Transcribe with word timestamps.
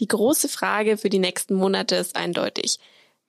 Die 0.00 0.08
große 0.08 0.48
Frage 0.48 0.96
für 0.96 1.10
die 1.10 1.18
nächsten 1.18 1.54
Monate 1.54 1.96
ist 1.96 2.16
eindeutig. 2.16 2.78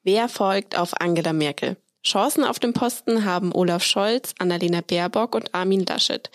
Wer 0.04 0.30
folgt 0.30 0.78
auf 0.78 1.00
Angela 1.00 1.34
Merkel? 1.34 1.78
Chancen 2.04 2.44
auf 2.44 2.60
dem 2.60 2.74
Posten 2.74 3.26
haben 3.26 3.54
Olaf 3.54 3.84
Scholz, 3.84 4.34
Annalena 4.40 4.82
Baerbock 4.82 5.36
und 5.36 5.54
Armin 5.54 5.86
Laschet. 5.86 6.30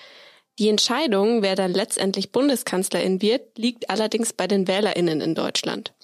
Die 0.59 0.69
Entscheidung, 0.69 1.43
wer 1.43 1.57
dann 1.57 1.73
letztendlich 1.73 2.31
Bundeskanzlerin 2.31 3.23
wird, 3.23 3.57
liegt 3.57 3.89
allerdings 3.89 4.33
bei 4.35 4.47
den 4.47 4.69
Wählerinnen 4.69 5.21
in 5.23 5.35
Deutschland. 5.35 5.95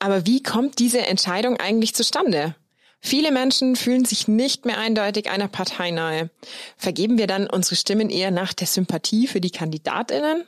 Aber 0.00 0.26
wie 0.26 0.42
kommt 0.42 0.80
diese 0.80 1.06
Entscheidung 1.06 1.58
eigentlich 1.58 1.94
zustande? 1.94 2.56
Viele 3.00 3.32
Menschen 3.32 3.74
fühlen 3.76 4.04
sich 4.04 4.28
nicht 4.28 4.64
mehr 4.64 4.78
eindeutig 4.78 5.28
einer 5.30 5.48
Partei 5.48 5.90
nahe. 5.90 6.30
Vergeben 6.76 7.18
wir 7.18 7.26
dann 7.26 7.48
unsere 7.48 7.76
Stimmen 7.76 8.10
eher 8.10 8.30
nach 8.30 8.52
der 8.52 8.66
Sympathie 8.66 9.26
für 9.26 9.40
die 9.40 9.50
Kandidatinnen? 9.50 10.44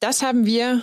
Das 0.00 0.22
haben 0.22 0.46
wir 0.46 0.82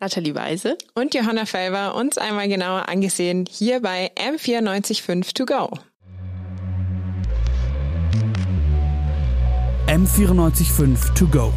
Nathalie 0.00 0.34
Weise 0.34 0.78
und 0.94 1.14
Johanna 1.14 1.44
Felber 1.44 1.96
uns 1.96 2.18
einmal 2.18 2.48
genauer 2.48 2.88
angesehen 2.88 3.46
hier 3.50 3.80
bei 3.80 4.12
M945 4.14 5.34
To 5.34 5.44
Go. 5.44 5.70
M945 9.88 11.14
To 11.14 11.26
Go. 11.26 11.52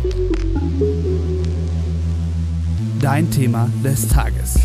Dein 3.00 3.30
Thema 3.30 3.70
des 3.84 4.08
Tages. 4.08 4.56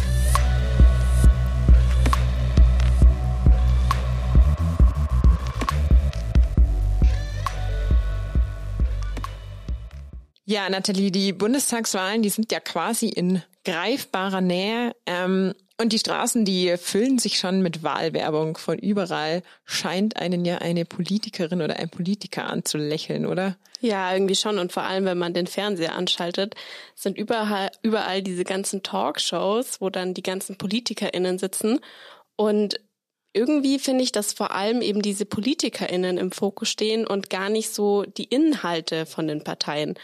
Ja, 10.48 10.70
Nathalie, 10.70 11.10
die 11.10 11.32
Bundestagswahlen, 11.32 12.22
die 12.22 12.30
sind 12.30 12.52
ja 12.52 12.60
quasi 12.60 13.08
in 13.08 13.42
greifbarer 13.66 14.40
Nähe. 14.40 14.94
Ähm, 15.06 15.52
und 15.78 15.92
die 15.92 15.98
Straßen, 15.98 16.46
die 16.46 16.74
füllen 16.78 17.18
sich 17.18 17.38
schon 17.38 17.60
mit 17.60 17.82
Wahlwerbung. 17.82 18.56
Von 18.56 18.78
überall 18.78 19.42
scheint 19.64 20.16
einen 20.16 20.46
ja 20.46 20.58
eine 20.58 20.86
Politikerin 20.86 21.60
oder 21.60 21.76
ein 21.76 21.90
Politiker 21.90 22.46
anzulächeln, 22.46 23.26
oder? 23.26 23.56
Ja, 23.80 24.12
irgendwie 24.12 24.36
schon. 24.36 24.58
Und 24.58 24.72
vor 24.72 24.84
allem, 24.84 25.04
wenn 25.04 25.18
man 25.18 25.34
den 25.34 25.46
Fernseher 25.46 25.94
anschaltet, 25.94 26.54
sind 26.94 27.18
überall, 27.18 27.70
überall 27.82 28.22
diese 28.22 28.44
ganzen 28.44 28.82
Talkshows, 28.82 29.82
wo 29.82 29.90
dann 29.90 30.14
die 30.14 30.22
ganzen 30.22 30.56
PolitikerInnen 30.56 31.38
sitzen. 31.38 31.80
Und 32.36 32.80
irgendwie 33.34 33.78
finde 33.78 34.02
ich, 34.02 34.12
dass 34.12 34.32
vor 34.32 34.52
allem 34.52 34.80
eben 34.80 35.02
diese 35.02 35.26
PolitikerInnen 35.26 36.16
im 36.16 36.32
Fokus 36.32 36.70
stehen 36.70 37.06
und 37.06 37.28
gar 37.28 37.50
nicht 37.50 37.68
so 37.68 38.04
die 38.04 38.24
Inhalte 38.24 39.04
von 39.04 39.28
den 39.28 39.44
Parteien. 39.44 39.98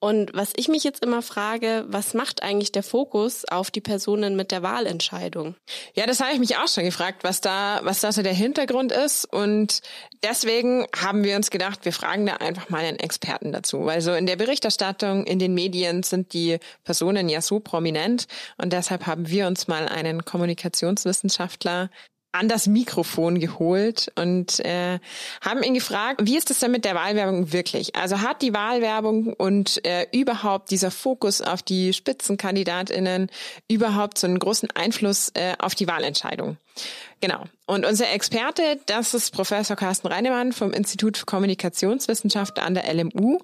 Und 0.00 0.30
was 0.32 0.52
ich 0.54 0.68
mich 0.68 0.84
jetzt 0.84 1.02
immer 1.02 1.22
frage, 1.22 1.84
was 1.88 2.14
macht 2.14 2.42
eigentlich 2.44 2.70
der 2.70 2.84
Fokus 2.84 3.44
auf 3.44 3.70
die 3.72 3.80
Personen 3.80 4.36
mit 4.36 4.52
der 4.52 4.62
Wahlentscheidung? 4.62 5.56
Ja, 5.94 6.06
das 6.06 6.20
habe 6.20 6.32
ich 6.32 6.38
mich 6.38 6.56
auch 6.56 6.68
schon 6.68 6.84
gefragt, 6.84 7.24
was 7.24 7.40
da, 7.40 7.80
was 7.82 8.00
da 8.00 8.12
so 8.12 8.22
der 8.22 8.32
Hintergrund 8.32 8.92
ist. 8.92 9.24
Und 9.24 9.80
deswegen 10.22 10.86
haben 10.96 11.24
wir 11.24 11.34
uns 11.34 11.50
gedacht, 11.50 11.84
wir 11.84 11.92
fragen 11.92 12.26
da 12.26 12.34
einfach 12.34 12.68
mal 12.68 12.84
einen 12.84 13.00
Experten 13.00 13.50
dazu. 13.50 13.86
Weil 13.86 14.00
so 14.00 14.12
in 14.14 14.26
der 14.26 14.36
Berichterstattung 14.36 15.24
in 15.24 15.40
den 15.40 15.52
Medien 15.52 16.04
sind 16.04 16.32
die 16.32 16.58
Personen 16.84 17.28
ja 17.28 17.40
so 17.40 17.58
prominent. 17.58 18.28
Und 18.56 18.72
deshalb 18.72 19.06
haben 19.06 19.28
wir 19.28 19.48
uns 19.48 19.66
mal 19.66 19.88
einen 19.88 20.24
Kommunikationswissenschaftler 20.24 21.90
an 22.32 22.48
das 22.48 22.66
Mikrofon 22.66 23.40
geholt 23.40 24.12
und 24.14 24.60
äh, 24.60 24.98
haben 25.40 25.62
ihn 25.62 25.74
gefragt, 25.74 26.20
wie 26.24 26.36
ist 26.36 26.50
es 26.50 26.58
denn 26.58 26.70
mit 26.70 26.84
der 26.84 26.94
Wahlwerbung 26.94 27.52
wirklich? 27.52 27.96
Also 27.96 28.20
hat 28.20 28.42
die 28.42 28.52
Wahlwerbung 28.52 29.32
und 29.32 29.84
äh, 29.86 30.06
überhaupt 30.12 30.70
dieser 30.70 30.90
Fokus 30.90 31.40
auf 31.40 31.62
die 31.62 31.92
Spitzenkandidatinnen 31.92 33.30
überhaupt 33.68 34.18
so 34.18 34.26
einen 34.26 34.38
großen 34.38 34.68
Einfluss 34.74 35.30
äh, 35.34 35.54
auf 35.58 35.74
die 35.74 35.88
Wahlentscheidung? 35.88 36.58
Genau. 37.20 37.44
Und 37.66 37.86
unser 37.86 38.10
Experte, 38.12 38.78
das 38.86 39.14
ist 39.14 39.32
Professor 39.32 39.76
Carsten 39.76 40.06
Reinemann 40.06 40.52
vom 40.52 40.72
Institut 40.72 41.16
für 41.16 41.26
Kommunikationswissenschaft 41.26 42.58
an 42.58 42.74
der 42.74 42.92
LMU. 42.92 43.38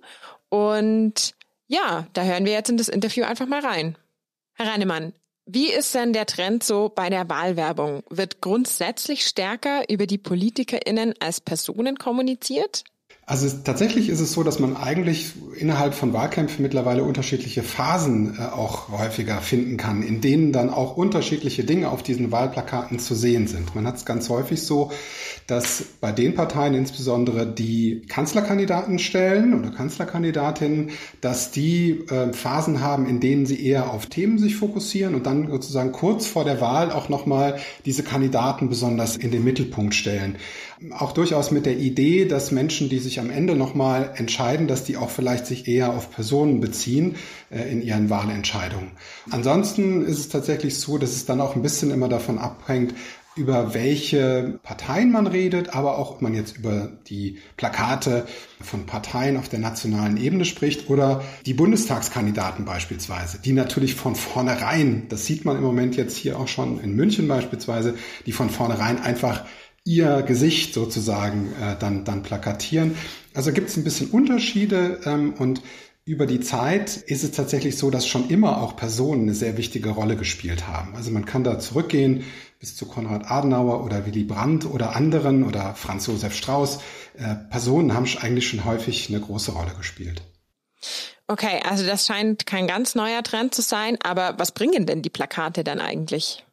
Und 0.50 1.34
ja, 1.66 2.06
da 2.12 2.22
hören 2.22 2.44
wir 2.44 2.52
jetzt 2.52 2.70
in 2.70 2.76
das 2.76 2.88
Interview 2.88 3.24
einfach 3.24 3.46
mal 3.46 3.64
rein. 3.64 3.96
Herr 4.52 4.68
Reinemann, 4.68 5.14
wie 5.46 5.70
ist 5.70 5.94
denn 5.94 6.12
der 6.12 6.26
Trend 6.26 6.64
so 6.64 6.88
bei 6.88 7.10
der 7.10 7.28
Wahlwerbung? 7.28 8.02
Wird 8.08 8.40
grundsätzlich 8.40 9.26
stärker 9.26 9.88
über 9.90 10.06
die 10.06 10.18
PolitikerInnen 10.18 11.14
als 11.20 11.40
Personen 11.40 11.96
kommuniziert? 11.96 12.84
Also 13.26 13.46
es, 13.46 13.62
tatsächlich 13.62 14.10
ist 14.10 14.20
es 14.20 14.32
so, 14.32 14.42
dass 14.42 14.58
man 14.58 14.76
eigentlich 14.76 15.32
innerhalb 15.56 15.94
von 15.94 16.12
Wahlkämpfen 16.12 16.62
mittlerweile 16.62 17.04
unterschiedliche 17.04 17.62
Phasen 17.62 18.36
äh, 18.38 18.42
auch 18.42 18.90
häufiger 18.90 19.38
finden 19.38 19.78
kann, 19.78 20.02
in 20.02 20.20
denen 20.20 20.52
dann 20.52 20.68
auch 20.68 20.98
unterschiedliche 20.98 21.64
Dinge 21.64 21.90
auf 21.90 22.02
diesen 22.02 22.32
Wahlplakaten 22.32 22.98
zu 22.98 23.14
sehen 23.14 23.46
sind. 23.46 23.74
Man 23.74 23.86
hat 23.86 23.96
es 23.96 24.04
ganz 24.04 24.28
häufig 24.28 24.62
so, 24.62 24.90
dass 25.46 25.84
bei 26.02 26.12
den 26.12 26.34
Parteien 26.34 26.74
insbesondere 26.74 27.46
die 27.46 28.02
Kanzlerkandidaten 28.08 28.98
stellen 28.98 29.58
oder 29.58 29.70
Kanzlerkandidatinnen, 29.70 30.90
dass 31.22 31.50
die 31.50 32.04
äh, 32.10 32.30
Phasen 32.34 32.82
haben, 32.82 33.06
in 33.06 33.20
denen 33.20 33.46
sie 33.46 33.64
eher 33.66 33.90
auf 33.90 34.04
Themen 34.04 34.38
sich 34.38 34.56
fokussieren 34.56 35.14
und 35.14 35.24
dann 35.24 35.50
sozusagen 35.50 35.92
kurz 35.92 36.26
vor 36.26 36.44
der 36.44 36.60
Wahl 36.60 36.92
auch 36.92 37.08
nochmal 37.08 37.58
diese 37.86 38.02
Kandidaten 38.02 38.68
besonders 38.68 39.16
in 39.16 39.30
den 39.30 39.44
Mittelpunkt 39.44 39.94
stellen 39.94 40.36
auch 40.92 41.12
durchaus 41.12 41.50
mit 41.50 41.66
der 41.66 41.78
Idee, 41.78 42.26
dass 42.26 42.50
Menschen, 42.50 42.88
die 42.88 42.98
sich 42.98 43.13
am 43.18 43.30
Ende 43.30 43.56
nochmal 43.56 44.12
entscheiden, 44.16 44.68
dass 44.68 44.84
die 44.84 44.96
auch 44.96 45.10
vielleicht 45.10 45.46
sich 45.46 45.68
eher 45.68 45.92
auf 45.92 46.10
Personen 46.10 46.60
beziehen 46.60 47.16
äh, 47.50 47.70
in 47.70 47.82
ihren 47.82 48.10
Wahlentscheidungen. 48.10 48.92
Ansonsten 49.30 50.04
ist 50.04 50.18
es 50.18 50.28
tatsächlich 50.28 50.78
so, 50.78 50.98
dass 50.98 51.10
es 51.10 51.26
dann 51.26 51.40
auch 51.40 51.56
ein 51.56 51.62
bisschen 51.62 51.90
immer 51.90 52.08
davon 52.08 52.38
abhängt, 52.38 52.94
über 53.36 53.74
welche 53.74 54.60
Parteien 54.62 55.10
man 55.10 55.26
redet, 55.26 55.74
aber 55.74 55.98
auch 55.98 56.12
ob 56.12 56.22
man 56.22 56.34
jetzt 56.34 56.56
über 56.56 56.92
die 57.08 57.38
Plakate 57.56 58.26
von 58.60 58.86
Parteien 58.86 59.36
auf 59.36 59.48
der 59.48 59.58
nationalen 59.58 60.16
Ebene 60.16 60.44
spricht 60.44 60.88
oder 60.88 61.24
die 61.44 61.54
Bundestagskandidaten 61.54 62.64
beispielsweise, 62.64 63.40
die 63.40 63.52
natürlich 63.52 63.94
von 63.94 64.14
vornherein, 64.14 65.06
das 65.08 65.26
sieht 65.26 65.44
man 65.44 65.56
im 65.56 65.64
Moment 65.64 65.96
jetzt 65.96 66.16
hier 66.16 66.38
auch 66.38 66.48
schon 66.48 66.78
in 66.78 66.94
München 66.94 67.26
beispielsweise, 67.26 67.94
die 68.26 68.32
von 68.32 68.50
vornherein 68.50 69.00
einfach 69.00 69.44
ihr 69.84 70.22
Gesicht 70.22 70.74
sozusagen 70.74 71.52
äh, 71.60 71.76
dann, 71.78 72.04
dann 72.04 72.22
plakatieren. 72.22 72.96
Also 73.34 73.52
gibt 73.52 73.68
es 73.68 73.76
ein 73.76 73.84
bisschen 73.84 74.10
Unterschiede 74.10 75.00
ähm, 75.04 75.34
und 75.34 75.62
über 76.06 76.26
die 76.26 76.40
Zeit 76.40 76.96
ist 76.96 77.24
es 77.24 77.32
tatsächlich 77.32 77.78
so, 77.78 77.90
dass 77.90 78.06
schon 78.06 78.28
immer 78.28 78.60
auch 78.60 78.76
Personen 78.76 79.22
eine 79.22 79.34
sehr 79.34 79.56
wichtige 79.56 79.90
Rolle 79.90 80.16
gespielt 80.16 80.68
haben. 80.68 80.94
Also 80.96 81.10
man 81.10 81.24
kann 81.24 81.44
da 81.44 81.58
zurückgehen 81.58 82.24
bis 82.60 82.76
zu 82.76 82.86
Konrad 82.86 83.30
Adenauer 83.30 83.84
oder 83.84 84.04
Willy 84.06 84.24
Brandt 84.24 84.66
oder 84.66 84.96
anderen 84.96 85.44
oder 85.44 85.74
Franz 85.74 86.06
Josef 86.06 86.34
Strauß. 86.34 86.80
Äh, 87.16 87.34
Personen 87.50 87.94
haben 87.94 88.06
eigentlich 88.20 88.48
schon 88.48 88.64
häufig 88.64 89.08
eine 89.08 89.20
große 89.20 89.52
Rolle 89.52 89.72
gespielt. 89.76 90.22
Okay, 91.26 91.62
also 91.66 91.86
das 91.86 92.06
scheint 92.06 92.44
kein 92.44 92.66
ganz 92.66 92.94
neuer 92.94 93.22
Trend 93.22 93.54
zu 93.54 93.62
sein, 93.62 93.96
aber 94.02 94.34
was 94.38 94.52
bringen 94.52 94.84
denn 94.84 95.00
die 95.00 95.10
Plakate 95.10 95.64
dann 95.64 95.80
eigentlich? 95.80 96.43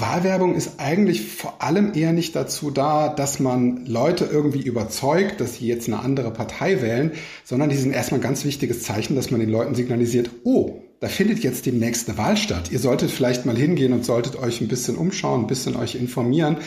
Wahlwerbung 0.00 0.54
ist 0.54 0.78
eigentlich 0.78 1.26
vor 1.26 1.62
allem 1.62 1.92
eher 1.94 2.12
nicht 2.12 2.34
dazu 2.36 2.70
da, 2.70 3.08
dass 3.08 3.40
man 3.40 3.86
Leute 3.86 4.24
irgendwie 4.24 4.62
überzeugt, 4.62 5.40
dass 5.40 5.56
sie 5.56 5.66
jetzt 5.66 5.88
eine 5.88 6.00
andere 6.00 6.32
Partei 6.32 6.82
wählen, 6.82 7.12
sondern 7.44 7.68
die 7.68 7.76
sind 7.76 7.92
erstmal 7.92 8.20
ein 8.20 8.22
ganz 8.22 8.44
wichtiges 8.44 8.82
Zeichen, 8.82 9.16
dass 9.16 9.30
man 9.30 9.40
den 9.40 9.50
Leuten 9.50 9.74
signalisiert, 9.74 10.30
oh, 10.44 10.82
da 11.00 11.08
findet 11.08 11.42
jetzt 11.42 11.64
demnächst 11.64 12.08
eine 12.08 12.18
Wahl 12.18 12.36
statt. 12.36 12.70
Ihr 12.70 12.78
solltet 12.78 13.10
vielleicht 13.10 13.46
mal 13.46 13.56
hingehen 13.56 13.94
und 13.94 14.04
solltet 14.04 14.36
euch 14.36 14.60
ein 14.60 14.68
bisschen 14.68 14.96
umschauen, 14.96 15.42
ein 15.42 15.46
bisschen 15.46 15.76
euch 15.76 15.94
informieren. 15.94 16.58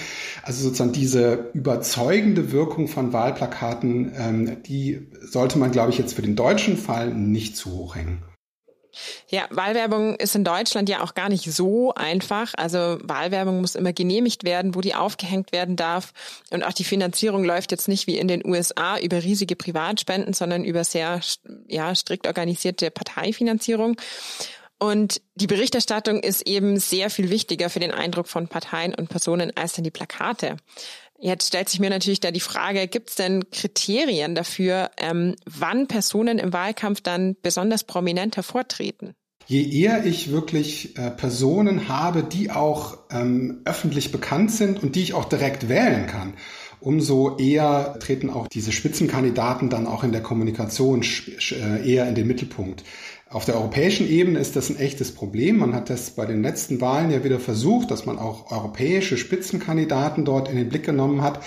Also 0.41 0.63
sozusagen 0.63 0.91
diese 0.91 1.51
überzeugende 1.53 2.51
Wirkung 2.51 2.87
von 2.87 3.13
Wahlplakaten, 3.13 4.11
ähm, 4.17 4.57
die 4.63 5.07
sollte 5.21 5.59
man, 5.59 5.71
glaube 5.71 5.91
ich, 5.91 5.99
jetzt 5.99 6.15
für 6.15 6.23
den 6.23 6.35
deutschen 6.35 6.77
Fall 6.77 7.13
nicht 7.13 7.55
zu 7.55 7.71
hoch 7.71 7.95
hängen. 7.95 8.23
Ja, 9.29 9.47
Wahlwerbung 9.49 10.15
ist 10.15 10.35
in 10.35 10.43
Deutschland 10.43 10.89
ja 10.89 11.01
auch 11.01 11.13
gar 11.13 11.29
nicht 11.29 11.51
so 11.51 11.93
einfach. 11.93 12.53
Also 12.57 12.97
Wahlwerbung 13.01 13.61
muss 13.61 13.75
immer 13.75 13.93
genehmigt 13.93 14.43
werden, 14.43 14.75
wo 14.75 14.81
die 14.81 14.95
aufgehängt 14.95 15.51
werden 15.51 15.75
darf. 15.75 16.13
Und 16.51 16.63
auch 16.63 16.73
die 16.73 16.83
Finanzierung 16.83 17.43
läuft 17.43 17.71
jetzt 17.71 17.87
nicht 17.87 18.07
wie 18.07 18.17
in 18.17 18.27
den 18.27 18.45
USA 18.45 18.99
über 18.99 19.23
riesige 19.23 19.55
Privatspenden, 19.55 20.33
sondern 20.33 20.63
über 20.63 20.83
sehr 20.83 21.21
ja, 21.67 21.93
strikt 21.95 22.27
organisierte 22.27 22.91
Parteifinanzierung. 22.91 23.97
Und 24.79 25.21
die 25.35 25.47
Berichterstattung 25.47 26.19
ist 26.19 26.45
eben 26.45 26.77
sehr 26.77 27.09
viel 27.09 27.29
wichtiger 27.29 27.69
für 27.69 27.79
den 27.79 27.91
Eindruck 27.91 28.27
von 28.27 28.49
Parteien 28.49 28.93
und 28.93 29.07
Personen 29.07 29.55
als 29.55 29.73
dann 29.73 29.85
die 29.85 29.91
Plakate. 29.91 30.57
Jetzt 31.25 31.47
stellt 31.47 31.69
sich 31.69 31.79
mir 31.79 31.89
natürlich 31.89 32.19
da 32.19 32.31
die 32.31 32.41
Frage, 32.41 32.85
gibt 32.89 33.11
es 33.11 33.15
denn 33.15 33.49
Kriterien 33.49 34.35
dafür, 34.35 34.91
ähm, 34.97 35.35
wann 35.45 35.87
Personen 35.87 36.37
im 36.37 36.51
Wahlkampf 36.51 36.99
dann 36.99 37.37
besonders 37.41 37.85
prominent 37.85 38.35
hervortreten? 38.35 39.13
Je 39.45 39.63
eher 39.63 40.05
ich 40.05 40.31
wirklich 40.31 40.97
äh, 40.97 41.11
Personen 41.11 41.87
habe, 41.87 42.23
die 42.23 42.51
auch 42.51 42.97
ähm, 43.09 43.61
öffentlich 43.63 44.11
bekannt 44.11 44.51
sind 44.51 44.83
und 44.83 44.95
die 44.95 45.03
ich 45.03 45.13
auch 45.13 45.23
direkt 45.23 45.69
wählen 45.69 46.07
kann, 46.07 46.33
umso 46.81 47.37
eher 47.37 47.97
treten 47.99 48.29
auch 48.29 48.49
diese 48.49 48.73
Spitzenkandidaten 48.73 49.69
dann 49.69 49.87
auch 49.87 50.03
in 50.03 50.11
der 50.11 50.21
Kommunikation 50.21 51.05
äh, 51.51 51.89
eher 51.89 52.05
in 52.05 52.15
den 52.15 52.27
Mittelpunkt. 52.27 52.83
Auf 53.33 53.45
der 53.45 53.55
europäischen 53.55 54.07
Ebene 54.07 54.37
ist 54.37 54.55
das 54.55 54.69
ein 54.69 54.77
echtes 54.77 55.11
Problem. 55.11 55.57
Man 55.57 55.73
hat 55.73 55.89
das 55.89 56.11
bei 56.11 56.27
den 56.27 56.43
letzten 56.43 56.81
Wahlen 56.81 57.09
ja 57.09 57.23
wieder 57.23 57.39
versucht, 57.39 57.89
dass 57.89 58.05
man 58.05 58.19
auch 58.19 58.51
europäische 58.51 59.17
Spitzenkandidaten 59.17 60.23
dort 60.23 60.49
in 60.49 60.55
den 60.55 60.69
Blick 60.69 60.85
genommen 60.85 61.23
hat. 61.23 61.43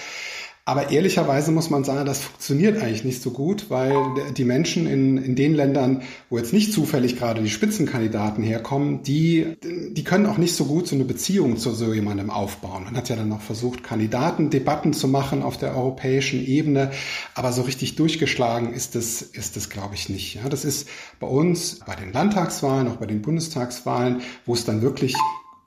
Aber 0.69 0.91
ehrlicherweise 0.91 1.53
muss 1.53 1.71
man 1.71 1.85
sagen, 1.85 2.07
das 2.07 2.23
funktioniert 2.23 2.83
eigentlich 2.83 3.05
nicht 3.05 3.23
so 3.23 3.31
gut, 3.31 3.71
weil 3.71 3.95
die 4.37 4.45
Menschen 4.45 4.89
in, 4.89 5.17
in 5.17 5.37
den 5.37 5.55
Ländern, 5.55 6.03
wo 6.29 6.39
jetzt 6.39 6.53
nicht 6.53 6.73
zufällig 6.73 7.17
gerade 7.17 7.41
die 7.41 7.51
Spitzenkandidaten 7.51 8.43
herkommen, 8.43 9.05
die, 9.05 9.57
die 9.63 10.03
können 10.03 10.27
auch 10.27 10.39
nicht 10.39 10.57
so 10.57 10.65
gut 10.65 10.89
so 10.89 10.97
eine 10.97 11.05
Beziehung 11.05 11.57
zu 11.57 11.71
so 11.71 11.95
jemandem 11.95 12.31
aufbauen. 12.31 12.83
Man 12.83 12.97
hat 12.97 13.09
ja 13.09 13.15
dann 13.15 13.29
noch 13.29 13.43
versucht, 13.43 13.85
Kandidatendebatten 13.85 14.93
zu 14.93 15.07
machen 15.07 15.45
auf 15.45 15.57
der 15.57 15.77
europäischen 15.77 16.45
Ebene, 16.45 16.91
aber 17.37 17.53
so 17.53 17.63
richtig 17.63 17.95
durchgeschlagen 17.95 18.73
ist 18.73 18.97
das, 18.97 19.23
ist 19.23 19.55
das 19.55 19.71
glaube 19.71 19.95
ich 19.95 20.09
nicht. 20.09 20.35
Ja, 20.35 20.49
das 20.49 20.65
ist 20.65 20.89
bei 21.21 21.29
uns, 21.29 21.79
bei 21.87 21.95
den 21.95 22.13
Landtagswahlen, 22.13 22.89
auch 22.89 22.97
bei 22.97 23.07
den 23.07 23.23
Bundestagswahlen, 23.23 24.23
wo 24.47 24.55
es 24.55 24.65
dann 24.65 24.83
wirklich 24.83 25.15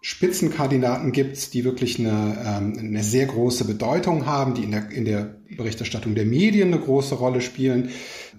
Spitzenkandidaten 0.01 1.12
gibt, 1.12 1.54
die 1.54 1.66
wirklich 1.66 2.00
eine, 2.00 2.38
ähm, 2.46 2.78
eine 2.80 3.04
sehr 3.04 3.25
große 3.25 3.66
Bedeutung 3.66 4.25
haben, 4.25 4.54
die 4.54 4.63
in 4.63 4.72
der, 4.72 4.90
in 4.92 5.06
der 5.06 5.36
Berichterstattung 5.50 6.16
der 6.16 6.25
Medien 6.25 6.74
eine 6.74 6.81
große 6.81 7.16
Rolle 7.16 7.42
spielen, 7.42 7.92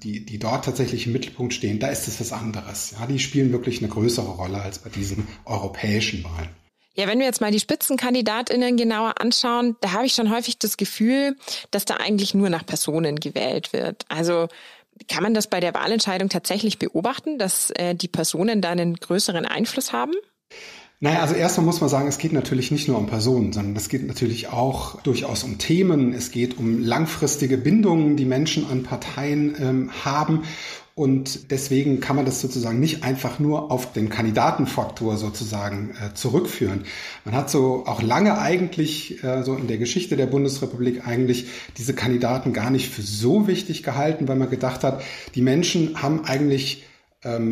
die, 0.03 0.25
die 0.25 0.39
dort 0.39 0.65
tatsächlich 0.65 1.07
im 1.07 1.13
Mittelpunkt 1.13 1.53
stehen, 1.53 1.79
da 1.79 1.89
ist 1.89 2.09
es 2.09 2.19
was 2.19 2.33
anderes. 2.33 2.95
Ja, 2.99 3.07
die 3.07 3.19
spielen 3.19 3.53
wirklich 3.53 3.79
eine 3.79 3.89
größere 3.89 4.31
Rolle 4.31 4.63
als 4.63 4.79
bei 4.79 4.89
diesen 4.89 5.29
europäischen 5.45 6.25
Wahlen. 6.25 6.49
Ja, 6.95 7.07
wenn 7.07 7.19
wir 7.19 7.27
jetzt 7.27 7.41
mal 7.41 7.53
die 7.53 7.61
Spitzenkandidatinnen 7.61 8.77
genauer 8.77 9.21
anschauen, 9.21 9.77
da 9.81 9.93
habe 9.93 10.07
ich 10.07 10.15
schon 10.15 10.31
häufig 10.31 10.59
das 10.59 10.77
Gefühl, 10.77 11.37
dass 11.71 11.85
da 11.85 11.97
eigentlich 11.97 12.35
nur 12.35 12.51
nach 12.51 12.67
Personen 12.67 13.21
gewählt 13.21 13.73
wird. 13.73 14.05
Also 14.09 14.49
kann 15.09 15.23
man 15.23 15.35
das 15.35 15.47
bei 15.47 15.61
der 15.61 15.75
Wahlentscheidung 15.75 16.29
tatsächlich 16.29 16.79
beobachten, 16.79 17.39
dass 17.39 17.71
äh, 17.71 17.95
die 17.95 18.09
Personen 18.09 18.61
da 18.61 18.71
einen 18.71 18.97
größeren 18.97 19.47
Einfluss 19.47 19.93
haben? 19.93 20.13
Naja, 21.03 21.21
also 21.21 21.35
erstmal 21.35 21.65
muss 21.65 21.81
man 21.81 21.89
sagen, 21.89 22.09
es 22.09 22.19
geht 22.19 22.35
natürlich 22.35 22.71
nicht 22.71 22.87
nur 22.87 22.99
um 22.99 23.07
Personen, 23.07 23.55
sondern 23.55 23.75
es 23.75 23.89
geht 23.89 24.07
natürlich 24.07 24.49
auch 24.49 25.01
durchaus 25.01 25.45
um 25.45 25.57
Themen. 25.57 26.13
Es 26.13 26.31
geht 26.31 26.59
um 26.59 26.79
langfristige 26.79 27.57
Bindungen, 27.57 28.17
die 28.17 28.27
Menschen 28.27 28.67
an 28.71 28.83
Parteien 28.83 29.57
ähm, 29.59 29.91
haben. 30.05 30.43
Und 30.95 31.51
deswegen 31.51 32.01
kann 32.01 32.17
man 32.17 32.27
das 32.27 32.43
sozusagen 32.43 32.81
nicht 32.81 33.03
einfach 33.03 33.39
nur 33.39 33.71
auf 33.71 33.95
den 33.95 34.11
Kandidatenfaktor 34.11 35.17
sozusagen 35.17 35.93
äh, 35.93 36.13
zurückführen. 36.13 36.85
Man 37.25 37.35
hat 37.35 37.49
so 37.49 37.85
auch 37.87 38.03
lange 38.03 38.39
eigentlich, 38.39 39.25
äh, 39.25 39.43
so 39.43 39.55
in 39.55 39.69
der 39.69 39.79
Geschichte 39.79 40.19
der 40.19 40.27
Bundesrepublik 40.27 41.09
eigentlich 41.09 41.47
diese 41.79 41.95
Kandidaten 41.95 42.53
gar 42.53 42.69
nicht 42.69 42.91
für 42.91 43.01
so 43.01 43.47
wichtig 43.47 43.83
gehalten, 43.83 44.29
weil 44.29 44.37
man 44.37 44.51
gedacht 44.51 44.85
hat, 44.85 45.01
die 45.35 45.41
Menschen 45.41 46.03
haben 46.03 46.27
eigentlich 46.27 46.85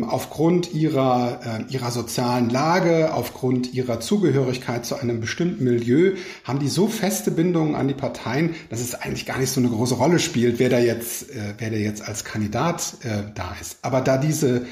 aufgrund 0.03 0.73
ihrer, 0.73 1.41
äh, 1.69 1.71
ihrer 1.71 1.91
sozialen 1.91 2.49
Lage, 2.49 3.13
aufgrund 3.13 3.71
ihrer 3.71 3.99
Zugehörigkeit 3.99 4.83
zu 4.83 4.95
einem 4.95 5.21
bestimmten 5.21 5.63
Milieu, 5.63 6.15
haben 6.43 6.57
die 6.57 6.69
so 6.69 6.87
feste 6.87 7.29
Bindungen 7.29 7.75
an 7.75 7.87
die 7.87 7.93
Parteien, 7.93 8.55
dass 8.71 8.79
es 8.79 8.95
eigentlich 8.95 9.27
gar 9.27 9.37
nicht 9.37 9.51
so 9.51 9.61
eine 9.61 9.69
große 9.69 9.93
Rolle 9.93 10.17
spielt, 10.17 10.57
wer 10.57 10.69
da 10.69 10.79
jetzt, 10.79 11.29
äh, 11.29 11.53
wer 11.59 11.69
da 11.69 11.75
jetzt 11.75 12.01
als 12.01 12.23
Kandidat 12.23 12.95
äh, 13.03 13.31
da 13.35 13.55
ist. 13.61 13.77
Aber 13.83 14.01
da 14.01 14.17
diese 14.17 14.65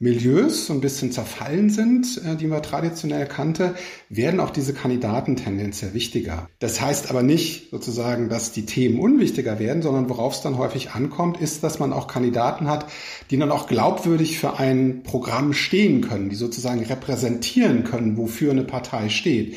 Milieus 0.00 0.66
so 0.66 0.72
ein 0.72 0.80
bisschen 0.80 1.12
zerfallen 1.12 1.70
sind, 1.70 2.20
äh, 2.24 2.34
die 2.36 2.48
man 2.48 2.62
traditionell 2.62 3.26
kannte, 3.26 3.76
werden 4.08 4.40
auch 4.40 4.50
diese 4.50 4.74
Kandidaten 4.74 5.36
tendenziell 5.36 5.94
wichtiger. 5.94 6.48
Das 6.58 6.80
heißt 6.80 7.10
aber 7.10 7.22
nicht 7.22 7.70
sozusagen, 7.70 8.28
dass 8.28 8.50
die 8.50 8.66
Themen 8.66 8.98
unwichtiger 8.98 9.60
werden, 9.60 9.82
sondern 9.82 10.08
worauf 10.08 10.34
es 10.34 10.42
dann 10.42 10.58
häufig 10.58 10.90
ankommt, 10.90 11.40
ist, 11.40 11.62
dass 11.62 11.78
man 11.78 11.92
auch 11.92 12.08
Kandidaten 12.08 12.66
hat, 12.66 12.90
die 13.30 13.38
dann 13.38 13.52
auch 13.52 13.68
glaubwürdig 13.68 14.38
für 14.38 14.58
ein 14.58 15.04
Programm 15.04 15.52
stehen 15.52 16.00
können, 16.00 16.28
die 16.28 16.36
sozusagen 16.36 16.84
repräsentieren 16.84 17.84
können, 17.84 18.16
wofür 18.16 18.50
eine 18.50 18.64
Partei 18.64 19.08
steht. 19.08 19.56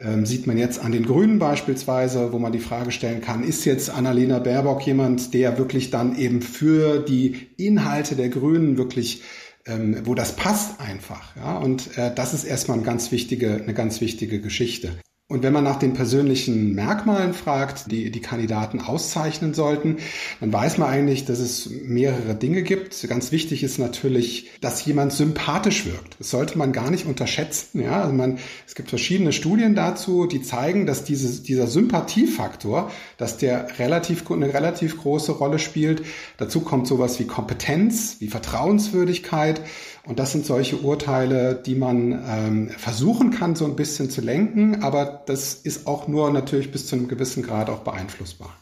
Ähm, 0.00 0.26
sieht 0.26 0.46
man 0.46 0.58
jetzt 0.58 0.80
an 0.80 0.92
den 0.92 1.04
Grünen 1.04 1.38
beispielsweise, 1.38 2.32
wo 2.32 2.38
man 2.38 2.52
die 2.52 2.60
Frage 2.60 2.92
stellen 2.92 3.20
kann, 3.20 3.42
ist 3.42 3.64
jetzt 3.64 3.90
Annalena 3.90 4.38
Baerbock 4.38 4.86
jemand, 4.86 5.34
der 5.34 5.58
wirklich 5.58 5.90
dann 5.90 6.16
eben 6.16 6.40
für 6.40 6.98
die 7.00 7.48
Inhalte 7.56 8.14
der 8.14 8.28
Grünen 8.28 8.76
wirklich 8.76 9.22
ähm, 9.68 10.02
wo 10.04 10.14
das 10.14 10.34
passt 10.36 10.80
einfach. 10.80 11.36
Ja? 11.36 11.58
Und 11.58 11.96
äh, 11.96 12.14
das 12.14 12.34
ist 12.34 12.44
erstmal 12.44 12.78
eine 12.78 12.86
ganz 12.86 13.12
wichtige, 13.12 13.54
eine 13.54 13.74
ganz 13.74 14.00
wichtige 14.00 14.40
Geschichte. 14.40 14.92
Und 15.30 15.42
wenn 15.42 15.52
man 15.52 15.62
nach 15.62 15.78
den 15.78 15.92
persönlichen 15.92 16.74
Merkmalen 16.74 17.34
fragt, 17.34 17.92
die 17.92 18.10
die 18.10 18.22
Kandidaten 18.22 18.80
auszeichnen 18.80 19.52
sollten, 19.52 19.98
dann 20.40 20.50
weiß 20.50 20.78
man 20.78 20.88
eigentlich, 20.88 21.26
dass 21.26 21.38
es 21.38 21.68
mehrere 21.68 22.34
Dinge 22.34 22.62
gibt. 22.62 23.06
Ganz 23.06 23.30
wichtig 23.30 23.62
ist 23.62 23.78
natürlich, 23.78 24.50
dass 24.62 24.82
jemand 24.86 25.12
sympathisch 25.12 25.84
wirkt. 25.84 26.16
Das 26.18 26.30
sollte 26.30 26.56
man 26.56 26.72
gar 26.72 26.90
nicht 26.90 27.04
unterschätzen. 27.04 27.82
Ja, 27.82 28.00
also 28.00 28.14
man, 28.14 28.38
es 28.66 28.74
gibt 28.74 28.88
verschiedene 28.88 29.34
Studien 29.34 29.74
dazu, 29.74 30.24
die 30.24 30.40
zeigen, 30.40 30.86
dass 30.86 31.04
dieses, 31.04 31.42
dieser 31.42 31.66
Sympathiefaktor, 31.66 32.90
dass 33.18 33.36
der 33.36 33.78
relativ, 33.78 34.30
eine 34.30 34.54
relativ 34.54 34.96
große 34.96 35.32
Rolle 35.32 35.58
spielt. 35.58 36.06
Dazu 36.38 36.62
kommt 36.62 36.86
sowas 36.86 37.18
wie 37.20 37.26
Kompetenz, 37.26 38.16
wie 38.20 38.28
Vertrauenswürdigkeit 38.28 39.60
und 40.08 40.18
das 40.18 40.32
sind 40.32 40.46
solche 40.46 40.78
Urteile, 40.78 41.54
die 41.54 41.74
man 41.74 42.12
ähm, 42.26 42.70
versuchen 42.70 43.30
kann, 43.30 43.54
so 43.54 43.66
ein 43.66 43.76
bisschen 43.76 44.08
zu 44.08 44.22
lenken, 44.22 44.82
aber 44.82 45.22
das 45.26 45.54
ist 45.54 45.86
auch 45.86 46.08
nur 46.08 46.32
natürlich 46.32 46.72
bis 46.72 46.86
zu 46.86 46.96
einem 46.96 47.08
gewissen 47.08 47.42
Grad 47.42 47.68
auch 47.68 47.80
beeinflussbar. 47.80 48.56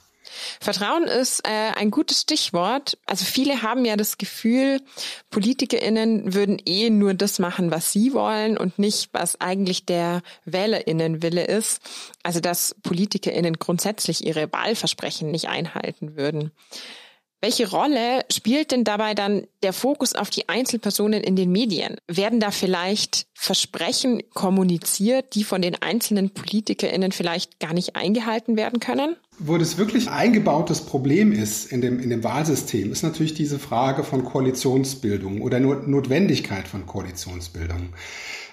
Vertrauen 0.60 1.04
ist 1.04 1.46
äh, 1.46 1.72
ein 1.76 1.92
gutes 1.92 2.22
Stichwort. 2.22 2.98
Also 3.06 3.24
viele 3.24 3.62
haben 3.62 3.84
ja 3.84 3.96
das 3.96 4.18
Gefühl, 4.18 4.80
PolitikerInnen 5.30 6.34
würden 6.34 6.60
eh 6.66 6.90
nur 6.90 7.14
das 7.14 7.38
machen, 7.38 7.70
was 7.70 7.92
sie 7.92 8.12
wollen 8.12 8.58
und 8.58 8.78
nicht, 8.80 9.10
was 9.12 9.40
eigentlich 9.40 9.86
der 9.86 10.22
WählerInnenwille 10.46 11.44
ist. 11.44 11.80
Also 12.24 12.40
dass 12.40 12.74
PolitikerInnen 12.82 13.54
grundsätzlich 13.54 14.26
ihre 14.26 14.52
Wahlversprechen 14.52 15.30
nicht 15.30 15.48
einhalten 15.48 16.16
würden. 16.16 16.50
Welche 17.42 17.68
Rolle 17.68 18.24
spielt 18.32 18.72
denn 18.72 18.82
dabei 18.82 19.14
dann 19.14 19.46
der 19.62 19.74
Fokus 19.74 20.14
auf 20.14 20.30
die 20.30 20.48
Einzelpersonen 20.48 21.22
in 21.22 21.36
den 21.36 21.52
Medien? 21.52 21.96
Werden 22.08 22.40
da 22.40 22.50
vielleicht 22.50 23.26
Versprechen 23.34 24.22
kommuniziert, 24.32 25.34
die 25.34 25.44
von 25.44 25.60
den 25.60 25.80
einzelnen 25.80 26.30
PolitikerInnen 26.30 27.12
vielleicht 27.12 27.60
gar 27.60 27.74
nicht 27.74 27.94
eingehalten 27.94 28.56
werden 28.56 28.80
können? 28.80 29.16
Wo 29.38 29.58
das 29.58 29.76
wirklich 29.76 30.08
eingebautes 30.08 30.80
Problem 30.80 31.30
ist 31.30 31.70
in 31.70 31.82
dem, 31.82 32.00
in 32.00 32.08
dem 32.08 32.24
Wahlsystem, 32.24 32.90
ist 32.90 33.02
natürlich 33.02 33.34
diese 33.34 33.58
Frage 33.58 34.02
von 34.02 34.24
Koalitionsbildung 34.24 35.42
oder 35.42 35.60
Notwendigkeit 35.60 36.66
von 36.66 36.86
Koalitionsbildung. 36.86 37.90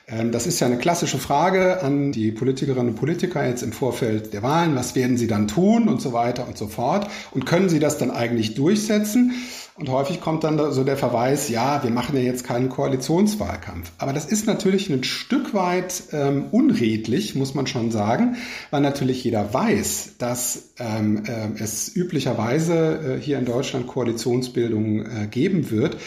Ähm, 0.08 0.32
das 0.32 0.48
ist 0.48 0.60
ja 0.60 0.68
eine 0.68 0.78
klassische 0.78 1.18
Frage 1.18 1.82
an 1.82 2.12
die 2.12 2.32
Politikerinnen 2.32 2.90
und 2.90 2.96
Politiker 2.96 3.48
jetzt 3.48 3.64
im 3.64 3.72
Vorfeld 3.72 4.34
der 4.34 4.44
Wahlen. 4.44 4.76
Was 4.76 4.96
werden 4.96 5.18
sie 5.18 5.28
dann 5.28 5.48
tun 5.48 5.88
und 5.88 6.02
so 6.02 6.14
weiter 6.14 6.48
und 6.48 6.58
so 6.58 6.68
fort? 6.68 7.08
Und 7.32 7.46
können 7.46 7.70
sie 7.70 7.80
das 7.80 7.98
dann 7.98 8.12
eigentlich 8.12 8.56
durchsetzen? 8.56 9.34
Und 9.76 9.90
häufig 9.90 10.22
kommt 10.22 10.44
dann 10.44 10.72
so 10.72 10.84
der 10.84 10.98
Verweis, 10.98 11.50
ja, 11.50 11.82
wir 11.82 11.90
machen 11.90 12.16
ja 12.16 12.22
jetzt 12.22 12.44
keinen 12.44 12.70
Koalitionswahlkampf. 12.70 13.92
Aber 13.98 14.14
das 14.14 14.26
ist 14.26 14.46
natürlich 14.46 14.88
ein 14.92 15.04
Stück 15.04 15.56
weit 15.56 16.04
ähm, 16.12 16.46
unredlich, 16.52 17.34
muss 17.34 17.56
man 17.56 17.66
schon 17.66 17.90
sagen, 17.90 18.36
weil 18.70 18.82
natürlich 18.82 19.24
jeder 19.24 19.52
weiß, 19.52 20.18
dass 20.20 20.74
ähm, 20.78 21.24
äh, 21.26 21.60
es 21.60 21.96
üblicherweise 21.96 23.18
äh, 23.18 23.20
hier 23.20 23.40
in 23.40 23.46
Deutschland 23.46 23.88
Koalitionsbildung 23.88 25.06
äh, 25.06 25.28
geben 25.32 25.72
wird 25.72 25.98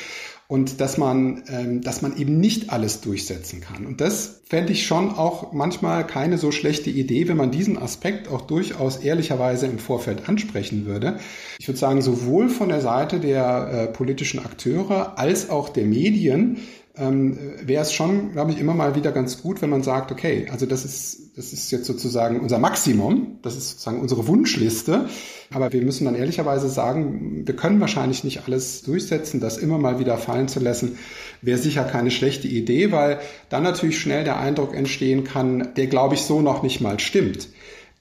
und 0.48 0.80
dass 0.80 0.96
man, 0.96 1.42
ähm, 1.48 1.80
dass 1.80 2.02
man 2.02 2.16
eben 2.16 2.38
nicht 2.38 2.70
alles 2.70 3.00
durchsetzen 3.00 3.60
kann. 3.60 3.86
Und 3.86 4.00
das 4.00 4.42
fände 4.48 4.72
ich 4.72 4.86
schon 4.86 5.10
auch 5.10 5.52
manchmal 5.52 6.06
keine 6.06 6.38
so 6.38 6.52
schlechte 6.52 6.90
Idee, 6.90 7.26
wenn 7.28 7.36
man 7.36 7.50
diesen 7.50 7.76
Aspekt 7.78 8.28
auch 8.28 8.42
durchaus 8.42 8.98
ehrlicherweise 8.98 9.66
im 9.66 9.78
Vorfeld 9.78 10.28
ansprechen 10.28 10.86
würde. 10.86 11.18
Ich 11.58 11.66
würde 11.66 11.78
sagen, 11.78 12.00
sowohl 12.00 12.48
von 12.48 12.68
der 12.68 12.80
Seite 12.80 13.18
der 13.18 13.70
äh, 13.72 13.86
politischen 13.92 14.38
Akteure 14.38 15.18
als 15.18 15.50
auch 15.50 15.68
der 15.68 15.84
Medien 15.84 16.58
ähm, 16.98 17.38
wäre 17.62 17.82
es 17.82 17.92
schon, 17.92 18.32
glaube 18.32 18.52
ich, 18.52 18.58
immer 18.58 18.74
mal 18.74 18.94
wieder 18.94 19.12
ganz 19.12 19.42
gut, 19.42 19.60
wenn 19.60 19.70
man 19.70 19.82
sagt, 19.82 20.10
okay, 20.12 20.48
also 20.50 20.66
das 20.66 20.84
ist, 20.84 21.36
das 21.36 21.52
ist 21.52 21.70
jetzt 21.70 21.86
sozusagen 21.86 22.40
unser 22.40 22.58
Maximum, 22.58 23.38
das 23.42 23.56
ist 23.56 23.70
sozusagen 23.70 24.00
unsere 24.00 24.26
Wunschliste, 24.26 25.08
aber 25.50 25.72
wir 25.72 25.82
müssen 25.82 26.06
dann 26.06 26.14
ehrlicherweise 26.14 26.68
sagen, 26.68 27.46
wir 27.46 27.54
können 27.54 27.80
wahrscheinlich 27.80 28.24
nicht 28.24 28.46
alles 28.46 28.82
durchsetzen, 28.82 29.40
das 29.40 29.58
immer 29.58 29.78
mal 29.78 29.98
wieder 29.98 30.16
fallen 30.16 30.48
zu 30.48 30.60
lassen, 30.60 30.98
wäre 31.42 31.58
sicher 31.58 31.84
keine 31.84 32.10
schlechte 32.10 32.48
Idee, 32.48 32.92
weil 32.92 33.18
dann 33.50 33.62
natürlich 33.62 33.98
schnell 33.98 34.24
der 34.24 34.38
Eindruck 34.38 34.74
entstehen 34.74 35.24
kann, 35.24 35.74
der, 35.76 35.88
glaube 35.88 36.14
ich, 36.14 36.22
so 36.22 36.40
noch 36.40 36.62
nicht 36.62 36.80
mal 36.80 36.98
stimmt 36.98 37.48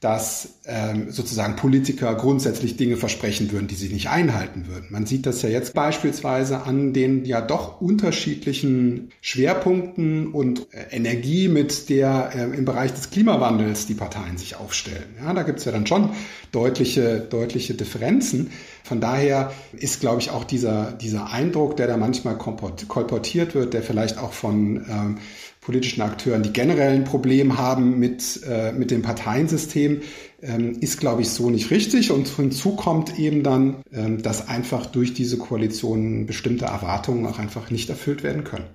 dass 0.06 0.60
ähm, 0.68 1.10
sozusagen 1.10 1.56
Politiker 1.56 2.14
grundsätzlich 2.14 2.78
Dinge 2.78 2.96
versprechen 2.96 3.52
würden, 3.52 3.68
die 3.68 3.74
sie 3.74 3.90
nicht 3.90 4.08
einhalten 4.08 4.68
würden. 4.68 4.86
Man 4.92 5.08
sieht 5.08 5.26
das 5.26 5.42
ja 5.42 5.50
jetzt 5.50 5.74
beispielsweise 5.74 6.62
an 6.62 6.94
den 6.94 7.26
ja 7.26 7.42
doch 7.42 7.82
unterschiedlichen 7.82 9.10
Schwerpunkten 9.22 10.28
und 10.28 10.68
äh, 10.72 10.96
Energie, 10.96 11.48
mit 11.48 11.90
der 11.90 12.30
äh, 12.36 12.56
im 12.56 12.66
Bereich 12.66 12.94
des 12.94 13.10
Klimawandels 13.10 13.88
die 13.88 13.96
Parteien 13.96 14.38
sich 14.38 14.58
aufstellen. 14.58 15.16
Ja, 15.20 15.34
da 15.34 15.42
gibt 15.42 15.58
es 15.58 15.66
ja 15.66 15.72
dann 15.72 15.88
schon 15.88 16.12
deutliche, 16.52 17.22
deutliche 17.22 17.74
Differenzen. 17.74 18.52
Von 18.84 19.02
daher 19.02 19.54
ist, 19.76 20.02
glaube 20.02 20.22
ich, 20.22 20.30
auch 20.30 20.44
dieser, 20.44 20.92
dieser 20.92 21.32
Eindruck, 21.32 21.78
der 21.78 21.88
da 21.88 21.98
manchmal 21.98 22.38
kolportiert 22.38 23.56
wird, 23.56 23.74
der 23.74 23.82
vielleicht 23.82 24.20
auch 24.20 24.34
von 24.34 24.86
ähm, 24.88 25.18
politischen 25.66 26.02
Akteuren, 26.02 26.44
die 26.44 26.54
generell 26.54 26.94
ein 26.94 27.06
Problem 27.06 27.58
haben 27.58 27.98
mit, 27.98 28.42
äh, 28.48 28.72
mit 28.72 28.92
dem 28.92 29.02
Parteiensystem, 29.02 30.02
ähm, 30.44 30.78
ist, 30.80 31.00
glaube 31.00 31.24
ich, 31.24 31.32
so 31.32 31.50
nicht 31.50 31.72
richtig. 31.72 32.12
Und 32.12 32.28
hinzu 32.28 32.76
kommt 32.76 33.18
eben 33.18 33.42
dann, 33.42 33.82
ähm, 33.92 34.22
dass 34.22 34.48
einfach 34.48 34.86
durch 34.86 35.16
diese 35.16 35.38
Koalition 35.38 36.28
bestimmte 36.28 36.66
Erwartungen 36.66 37.26
auch 37.26 37.40
einfach 37.40 37.72
nicht 37.72 37.90
erfüllt 37.90 38.22
werden 38.22 38.44
können. 38.44 38.66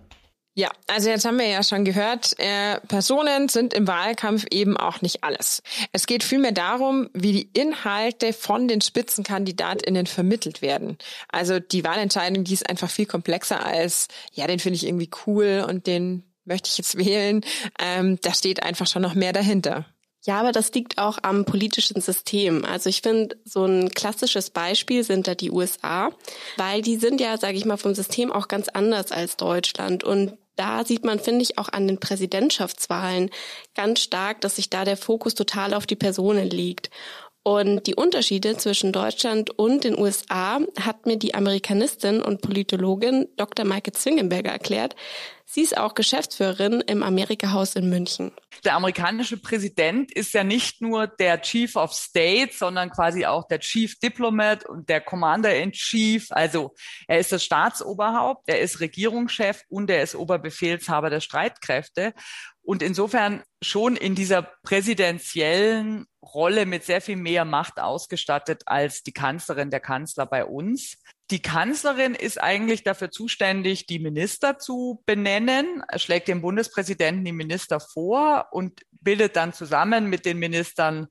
Ja, 0.54 0.68
also 0.88 1.10
jetzt 1.10 1.24
haben 1.24 1.38
wir 1.38 1.46
ja 1.46 1.62
schon 1.62 1.84
gehört, 1.84 2.34
äh, 2.38 2.80
Personen 2.88 3.48
sind 3.48 3.72
im 3.72 3.86
Wahlkampf 3.86 4.46
eben 4.50 4.76
auch 4.76 5.00
nicht 5.00 5.22
alles. 5.22 5.62
Es 5.92 6.06
geht 6.06 6.24
vielmehr 6.24 6.50
darum, 6.50 7.08
wie 7.14 7.32
die 7.32 7.50
Inhalte 7.54 8.32
von 8.32 8.66
den 8.66 8.80
Spitzenkandidatinnen 8.80 10.06
vermittelt 10.06 10.60
werden. 10.60 10.98
Also 11.28 11.60
die 11.60 11.84
Wahlentscheidung, 11.84 12.42
die 12.42 12.54
ist 12.54 12.68
einfach 12.68 12.90
viel 12.90 13.06
komplexer 13.06 13.64
als, 13.64 14.08
ja, 14.32 14.48
den 14.48 14.58
finde 14.58 14.74
ich 14.74 14.86
irgendwie 14.86 15.10
cool 15.24 15.64
und 15.66 15.86
den 15.86 16.24
möchte 16.50 16.68
ich 16.68 16.76
jetzt 16.76 16.98
wählen. 16.98 17.42
Ähm, 17.78 18.18
da 18.20 18.34
steht 18.34 18.62
einfach 18.62 18.86
schon 18.86 19.00
noch 19.00 19.14
mehr 19.14 19.32
dahinter. 19.32 19.86
Ja, 20.22 20.38
aber 20.40 20.52
das 20.52 20.70
liegt 20.72 20.98
auch 20.98 21.18
am 21.22 21.46
politischen 21.46 22.02
System. 22.02 22.66
Also 22.66 22.90
ich 22.90 23.00
finde, 23.00 23.38
so 23.46 23.64
ein 23.64 23.88
klassisches 23.88 24.50
Beispiel 24.50 25.02
sind 25.02 25.26
da 25.26 25.34
die 25.34 25.50
USA, 25.50 26.10
weil 26.58 26.82
die 26.82 26.96
sind 26.96 27.22
ja, 27.22 27.38
sage 27.38 27.56
ich 27.56 27.64
mal, 27.64 27.78
vom 27.78 27.94
System 27.94 28.30
auch 28.30 28.46
ganz 28.46 28.68
anders 28.68 29.12
als 29.12 29.38
Deutschland. 29.38 30.04
Und 30.04 30.36
da 30.56 30.84
sieht 30.84 31.06
man, 31.06 31.20
finde 31.20 31.42
ich, 31.42 31.56
auch 31.56 31.70
an 31.70 31.88
den 31.88 32.00
Präsidentschaftswahlen 32.00 33.30
ganz 33.74 34.00
stark, 34.00 34.42
dass 34.42 34.56
sich 34.56 34.68
da 34.68 34.84
der 34.84 34.98
Fokus 34.98 35.34
total 35.34 35.72
auf 35.72 35.86
die 35.86 35.96
Personen 35.96 36.50
liegt. 36.50 36.90
Und 37.42 37.86
die 37.86 37.94
Unterschiede 37.94 38.58
zwischen 38.58 38.92
Deutschland 38.92 39.58
und 39.58 39.84
den 39.84 39.98
USA 39.98 40.60
hat 40.78 41.06
mir 41.06 41.16
die 41.16 41.34
Amerikanistin 41.34 42.20
und 42.20 42.42
Politologin 42.42 43.28
Dr. 43.38 43.64
Maike 43.64 43.92
Zwingenberger 43.92 44.50
erklärt. 44.50 44.94
Sie 45.52 45.62
ist 45.62 45.76
auch 45.76 45.94
Geschäftsführerin 45.94 46.80
im 46.80 47.02
Amerika-Haus 47.02 47.74
in 47.74 47.88
München. 47.88 48.30
Der 48.64 48.76
amerikanische 48.76 49.36
Präsident 49.36 50.12
ist 50.12 50.32
ja 50.32 50.44
nicht 50.44 50.80
nur 50.80 51.08
der 51.08 51.42
Chief 51.42 51.74
of 51.74 51.92
State, 51.92 52.52
sondern 52.56 52.90
quasi 52.90 53.26
auch 53.26 53.48
der 53.48 53.58
Chief 53.58 53.98
Diplomat 53.98 54.64
und 54.64 54.88
der 54.88 55.00
Commander 55.00 55.52
in 55.56 55.72
Chief. 55.72 56.28
Also 56.30 56.72
er 57.08 57.18
ist 57.18 57.32
das 57.32 57.42
Staatsoberhaupt, 57.42 58.44
er 58.46 58.60
ist 58.60 58.78
Regierungschef 58.78 59.64
und 59.68 59.90
er 59.90 60.04
ist 60.04 60.14
Oberbefehlshaber 60.14 61.10
der 61.10 61.18
Streitkräfte. 61.18 62.14
Und 62.62 62.80
insofern 62.80 63.42
schon 63.60 63.96
in 63.96 64.14
dieser 64.14 64.42
präsidentiellen 64.62 66.06
Rolle 66.22 66.64
mit 66.64 66.84
sehr 66.84 67.00
viel 67.00 67.16
mehr 67.16 67.44
Macht 67.44 67.80
ausgestattet 67.80 68.62
als 68.66 69.02
die 69.02 69.12
Kanzlerin, 69.12 69.70
der 69.70 69.80
Kanzler 69.80 70.26
bei 70.26 70.44
uns. 70.44 70.96
Die 71.30 71.40
Kanzlerin 71.40 72.16
ist 72.16 72.42
eigentlich 72.42 72.82
dafür 72.82 73.12
zuständig, 73.12 73.86
die 73.86 74.00
Minister 74.00 74.58
zu 74.58 75.02
benennen, 75.06 75.84
schlägt 75.96 76.26
dem 76.26 76.42
Bundespräsidenten 76.42 77.24
die 77.24 77.32
Minister 77.32 77.78
vor 77.78 78.48
und 78.50 78.80
bildet 78.90 79.36
dann 79.36 79.52
zusammen 79.52 80.06
mit 80.06 80.26
den 80.26 80.38
Ministern 80.38 81.06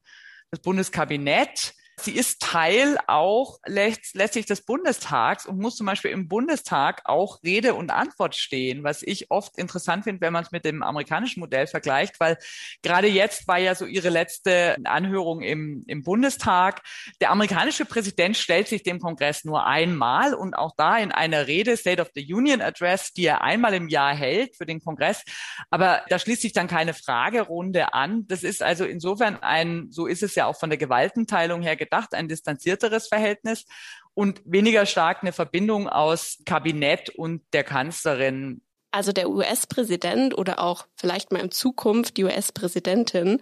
das 0.52 0.60
Bundeskabinett. 0.62 1.74
Sie 2.02 2.16
ist 2.16 2.42
Teil 2.42 2.98
auch 3.08 3.60
letztlich 3.66 4.46
des 4.46 4.64
Bundestags 4.64 5.46
und 5.46 5.60
muss 5.60 5.76
zum 5.76 5.86
Beispiel 5.86 6.12
im 6.12 6.28
Bundestag 6.28 7.02
auch 7.06 7.44
Rede 7.44 7.74
und 7.74 7.92
Antwort 7.92 8.36
stehen, 8.36 8.84
was 8.84 9.04
ich 9.04 9.32
oft 9.32 9.58
interessant 9.58 10.06
finde, 10.06 10.22
wenn 10.22 10.34
man 10.34 10.44
es 10.44 10.52
mit 10.52 10.64
dem 10.66 10.82
amerikanischen 10.82 11.42
Modell 11.42 11.68
vergleicht, 11.68 12.20
weil 12.20 12.38
gerade 12.82 13.08
jetzt 13.08 13.48
war 13.48 13.58
ja 13.58 13.76
so 13.76 13.86
ihre 13.86 14.10
letzte 14.10 14.78
Anhörung 14.86 15.42
im, 15.42 15.84
im 15.88 16.04
Bundestag. 16.04 16.82
Der 17.20 17.32
amerikanische 17.32 17.86
Präsident 17.86 18.38
stellt 18.38 18.68
sich 18.68 18.84
dem 18.84 19.00
Kongress 19.00 19.44
nur 19.44 19.66
einmal 19.66 20.34
und 20.34 20.54
auch 20.54 20.74
da 20.78 20.98
in 20.98 21.12
einer 21.12 21.48
Rede, 21.48 21.76
State 21.76 22.02
of 22.02 22.10
the 22.16 22.34
Union 22.34 22.62
Address, 22.62 23.12
die 23.14 23.26
er 23.26 23.42
einmal 23.42 23.74
im 23.74 23.90
Jahr 23.90 24.16
hält 24.16 24.56
für 24.56 24.66
den 24.66 24.80
Kongress. 24.80 25.24
Aber 25.70 26.02
da 26.10 26.20
schließt 26.20 26.42
sich 26.42 26.54
dann 26.54 26.68
keine 26.68 26.94
Fragerunde 26.94 27.94
an. 27.94 28.26
Das 28.28 28.44
ist 28.44 28.64
also 28.64 28.86
insofern 28.86 29.38
ein, 29.42 29.88
so 29.90 30.08
ist 30.08 30.24
es 30.24 30.36
ja 30.36 30.46
auch 30.46 30.58
von 30.58 30.70
der 30.70 30.78
Gewaltenteilung 30.78 31.62
her 31.62 31.76
gedacht, 31.90 32.14
ein 32.14 32.28
distanzierteres 32.28 33.08
Verhältnis 33.08 33.66
und 34.14 34.42
weniger 34.46 34.86
stark 34.86 35.20
eine 35.22 35.32
Verbindung 35.32 35.88
aus 35.88 36.40
Kabinett 36.46 37.10
und 37.10 37.42
der 37.54 37.64
Kanzlerin. 37.64 38.62
Also 38.92 39.12
der 39.12 39.30
US-Präsident 39.30 40.36
oder 40.36 40.60
auch 40.60 40.88
vielleicht 40.96 41.32
mal 41.32 41.40
in 41.40 41.52
Zukunft 41.52 42.18
die 42.18 42.24
US-Präsidentin. 42.24 43.40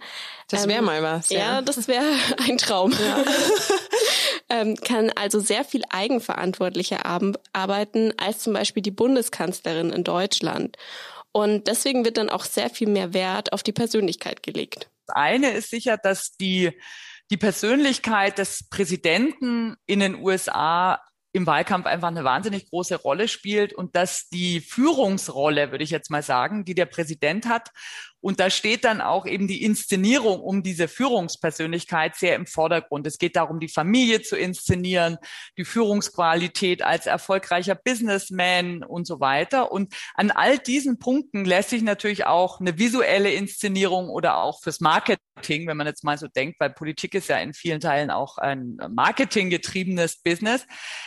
Das 0.48 0.68
wäre 0.68 0.80
ähm, 0.80 0.84
mal 0.84 1.02
was. 1.02 1.30
Ja, 1.30 1.38
ja 1.38 1.62
das 1.62 1.88
wäre 1.88 2.04
ein 2.48 2.58
Traum. 2.58 2.92
Ja. 2.92 3.24
ähm, 4.50 4.76
kann 4.76 5.10
also 5.16 5.40
sehr 5.40 5.64
viel 5.64 5.82
eigenverantwortlicher 5.88 7.04
arbeiten 7.52 8.12
als 8.18 8.40
zum 8.40 8.52
Beispiel 8.52 8.82
die 8.82 8.90
Bundeskanzlerin 8.90 9.90
in 9.90 10.04
Deutschland. 10.04 10.76
Und 11.32 11.66
deswegen 11.66 12.04
wird 12.04 12.18
dann 12.18 12.30
auch 12.30 12.44
sehr 12.44 12.70
viel 12.70 12.88
mehr 12.88 13.14
Wert 13.14 13.52
auf 13.52 13.62
die 13.62 13.72
Persönlichkeit 13.72 14.42
gelegt. 14.42 14.90
Das 15.06 15.16
eine 15.16 15.52
ist 15.52 15.70
sicher, 15.70 15.96
dass 15.96 16.36
die 16.36 16.72
die 17.30 17.36
Persönlichkeit 17.36 18.38
des 18.38 18.68
Präsidenten 18.68 19.76
in 19.86 20.00
den 20.00 20.16
USA 20.16 21.00
im 21.32 21.46
Wahlkampf 21.46 21.86
einfach 21.86 22.08
eine 22.08 22.24
wahnsinnig 22.24 22.70
große 22.70 22.96
Rolle 22.96 23.28
spielt 23.28 23.72
und 23.72 23.94
dass 23.94 24.28
die 24.28 24.60
Führungsrolle, 24.60 25.70
würde 25.70 25.84
ich 25.84 25.90
jetzt 25.90 26.10
mal 26.10 26.22
sagen, 26.22 26.64
die 26.64 26.74
der 26.74 26.86
Präsident 26.86 27.46
hat 27.46 27.70
und 28.20 28.40
da 28.40 28.50
steht 28.50 28.84
dann 28.84 29.00
auch 29.00 29.26
eben 29.26 29.46
die 29.46 29.62
Inszenierung 29.62 30.40
um 30.40 30.62
diese 30.62 30.88
Führungspersönlichkeit 30.88 32.16
sehr 32.16 32.34
im 32.34 32.46
Vordergrund. 32.46 33.06
Es 33.06 33.18
geht 33.18 33.36
darum, 33.36 33.60
die 33.60 33.68
Familie 33.68 34.22
zu 34.22 34.36
inszenieren, 34.36 35.18
die 35.56 35.64
Führungsqualität 35.64 36.82
als 36.82 37.06
erfolgreicher 37.06 37.76
Businessman 37.76 38.82
und 38.82 39.06
so 39.06 39.20
weiter. 39.20 39.70
Und 39.70 39.94
an 40.14 40.30
all 40.32 40.58
diesen 40.58 40.98
Punkten 40.98 41.44
lässt 41.44 41.70
sich 41.70 41.82
natürlich 41.82 42.26
auch 42.26 42.60
eine 42.60 42.78
visuelle 42.78 43.30
Inszenierung 43.30 44.08
oder 44.08 44.38
auch 44.38 44.60
fürs 44.62 44.80
Marketing, 44.80 45.68
wenn 45.68 45.76
man 45.76 45.86
jetzt 45.86 46.02
mal 46.02 46.18
so 46.18 46.26
denkt, 46.26 46.58
weil 46.58 46.70
Politik 46.70 47.14
ist 47.14 47.28
ja 47.28 47.38
in 47.38 47.54
vielen 47.54 47.80
Teilen 47.80 48.10
auch 48.10 48.38
ein 48.38 48.78
marketinggetriebenes 48.90 50.22
Business. 50.22 50.66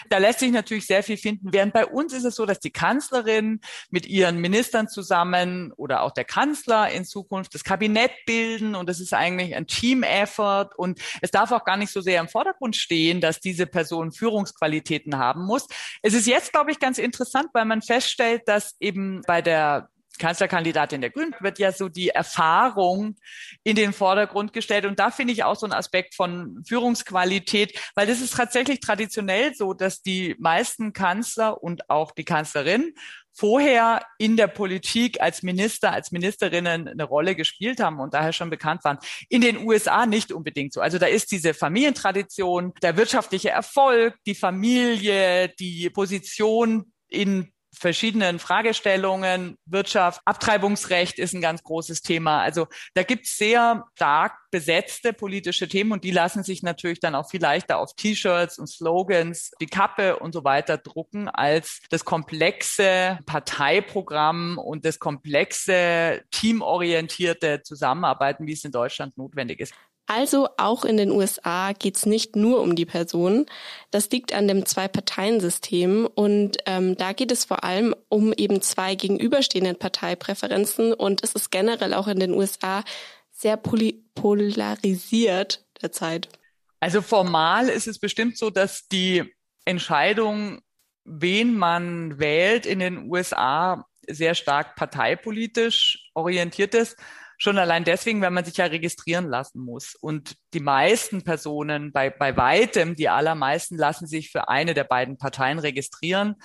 Da 0.09 0.17
lässt 0.17 0.39
sich 0.39 0.51
natürlich 0.51 0.87
sehr 0.87 1.03
viel 1.03 1.17
finden. 1.17 1.51
Während 1.51 1.73
bei 1.73 1.85
uns 1.85 2.13
ist 2.13 2.23
es 2.23 2.35
so, 2.35 2.45
dass 2.45 2.59
die 2.59 2.71
Kanzlerin 2.71 3.59
mit 3.89 4.05
ihren 4.05 4.37
Ministern 4.37 4.87
zusammen 4.87 5.73
oder 5.75 6.03
auch 6.03 6.11
der 6.11 6.23
Kanzler 6.23 6.89
in 7.01 7.05
Zukunft 7.05 7.53
das 7.53 7.63
Kabinett 7.63 8.11
bilden 8.25 8.75
und 8.75 8.89
es 8.89 8.99
ist 8.99 9.13
eigentlich 9.13 9.55
ein 9.55 9.67
Team-Effort 9.67 10.69
und 10.77 10.99
es 11.21 11.31
darf 11.31 11.51
auch 11.51 11.65
gar 11.65 11.77
nicht 11.77 11.91
so 11.91 12.01
sehr 12.01 12.21
im 12.21 12.27
Vordergrund 12.27 12.75
stehen, 12.75 13.21
dass 13.21 13.39
diese 13.39 13.67
Person 13.67 14.11
Führungsqualitäten 14.11 15.17
haben 15.17 15.45
muss. 15.45 15.67
Es 16.01 16.13
ist 16.13 16.27
jetzt, 16.27 16.53
glaube 16.53 16.71
ich, 16.71 16.79
ganz 16.79 16.97
interessant, 16.97 17.49
weil 17.53 17.65
man 17.65 17.81
feststellt, 17.81 18.43
dass 18.47 18.75
eben 18.79 19.21
bei 19.27 19.41
der 19.41 19.89
Kanzlerkandidatin 20.21 21.01
der 21.01 21.09
Grünen 21.09 21.33
wird 21.39 21.57
ja 21.57 21.71
so 21.71 21.89
die 21.89 22.09
Erfahrung 22.09 23.15
in 23.63 23.75
den 23.75 23.91
Vordergrund 23.91 24.53
gestellt. 24.53 24.85
Und 24.85 24.99
da 24.99 25.09
finde 25.09 25.33
ich 25.33 25.43
auch 25.43 25.55
so 25.55 25.65
einen 25.65 25.73
Aspekt 25.73 26.15
von 26.15 26.63
Führungsqualität, 26.67 27.79
weil 27.95 28.07
das 28.07 28.21
ist 28.21 28.35
tatsächlich 28.35 28.81
traditionell 28.81 29.55
so, 29.55 29.73
dass 29.73 30.03
die 30.03 30.35
meisten 30.39 30.93
Kanzler 30.93 31.63
und 31.63 31.89
auch 31.89 32.11
die 32.11 32.23
Kanzlerin 32.23 32.93
vorher 33.33 34.05
in 34.17 34.37
der 34.37 34.47
Politik 34.47 35.21
als 35.21 35.43
Minister, 35.43 35.91
als 35.91 36.11
Ministerinnen 36.11 36.87
eine 36.87 37.03
Rolle 37.03 37.35
gespielt 37.35 37.79
haben 37.79 37.99
und 37.99 38.13
daher 38.13 38.33
schon 38.33 38.49
bekannt 38.49 38.83
waren. 38.83 38.97
In 39.29 39.41
den 39.41 39.65
USA 39.65 40.05
nicht 40.05 40.31
unbedingt 40.31 40.73
so. 40.73 40.81
Also 40.81 40.97
da 40.97 41.07
ist 41.07 41.31
diese 41.31 41.53
Familientradition, 41.53 42.73
der 42.81 42.97
wirtschaftliche 42.97 43.49
Erfolg, 43.49 44.15
die 44.25 44.35
Familie, 44.35 45.49
die 45.59 45.89
Position 45.89 46.91
in 47.07 47.51
verschiedenen 47.73 48.39
Fragestellungen. 48.39 49.57
Wirtschaft, 49.65 50.21
Abtreibungsrecht 50.25 51.19
ist 51.19 51.33
ein 51.33 51.41
ganz 51.41 51.63
großes 51.63 52.01
Thema. 52.01 52.41
Also 52.41 52.67
da 52.93 53.03
gibt 53.03 53.25
es 53.25 53.37
sehr 53.37 53.85
stark 53.95 54.33
besetzte 54.51 55.13
politische 55.13 55.67
Themen 55.67 55.93
und 55.93 56.03
die 56.03 56.11
lassen 56.11 56.43
sich 56.43 56.61
natürlich 56.61 56.99
dann 56.99 57.15
auch 57.15 57.29
viel 57.29 57.41
leichter 57.41 57.77
auf 57.79 57.95
T-Shirts 57.95 58.59
und 58.59 58.67
Slogans, 58.67 59.51
die 59.61 59.67
Kappe 59.67 60.19
und 60.19 60.33
so 60.33 60.43
weiter 60.43 60.77
drucken, 60.77 61.29
als 61.29 61.79
das 61.89 62.03
komplexe 62.03 63.19
Parteiprogramm 63.25 64.57
und 64.57 64.85
das 64.85 64.99
komplexe 64.99 66.23
teamorientierte 66.31 67.61
Zusammenarbeiten, 67.63 68.45
wie 68.45 68.53
es 68.53 68.65
in 68.65 68.71
Deutschland 68.71 69.17
notwendig 69.17 69.61
ist. 69.61 69.73
Also 70.13 70.49
auch 70.57 70.83
in 70.83 70.97
den 70.97 71.09
USA 71.09 71.71
geht 71.71 71.95
es 71.95 72.05
nicht 72.05 72.35
nur 72.35 72.59
um 72.59 72.75
die 72.75 72.85
Person. 72.85 73.45
Das 73.91 74.09
liegt 74.09 74.33
an 74.33 74.45
dem 74.45 74.65
Zwei-Parteien-System 74.65 76.05
und 76.05 76.57
ähm, 76.65 76.97
da 76.97 77.13
geht 77.13 77.31
es 77.31 77.45
vor 77.45 77.63
allem 77.63 77.95
um 78.09 78.33
eben 78.33 78.61
zwei 78.61 78.95
gegenüberstehenden 78.95 79.77
Parteipräferenzen 79.77 80.93
und 80.93 81.23
es 81.23 81.31
ist 81.31 81.49
generell 81.49 81.93
auch 81.93 82.09
in 82.09 82.19
den 82.19 82.33
USA 82.33 82.83
sehr 83.31 83.55
polarisiert 83.55 85.65
derzeit. 85.81 86.27
Also 86.81 87.01
formal 87.01 87.69
ist 87.69 87.87
es 87.87 87.97
bestimmt 87.97 88.37
so, 88.37 88.49
dass 88.49 88.89
die 88.89 89.23
Entscheidung, 89.63 90.59
wen 91.05 91.55
man 91.55 92.19
wählt 92.19 92.65
in 92.65 92.79
den 92.79 93.09
USA, 93.09 93.85
sehr 94.07 94.35
stark 94.35 94.75
parteipolitisch 94.75 96.09
orientiert 96.15 96.75
ist. 96.75 96.97
Schon 97.43 97.57
allein 97.57 97.83
deswegen, 97.83 98.21
weil 98.21 98.29
man 98.29 98.45
sich 98.45 98.57
ja 98.57 98.65
registrieren 98.65 99.27
lassen 99.27 99.61
muss. 99.61 99.95
Und 99.95 100.35
die 100.53 100.59
meisten 100.59 101.23
Personen, 101.23 101.91
bei, 101.91 102.11
bei 102.11 102.37
weitem, 102.37 102.95
die 102.95 103.09
allermeisten 103.09 103.77
lassen 103.77 104.05
sich 104.05 104.29
für 104.29 104.47
eine 104.47 104.75
der 104.75 104.83
beiden 104.83 105.17
Parteien 105.17 105.57
registrieren 105.57 106.35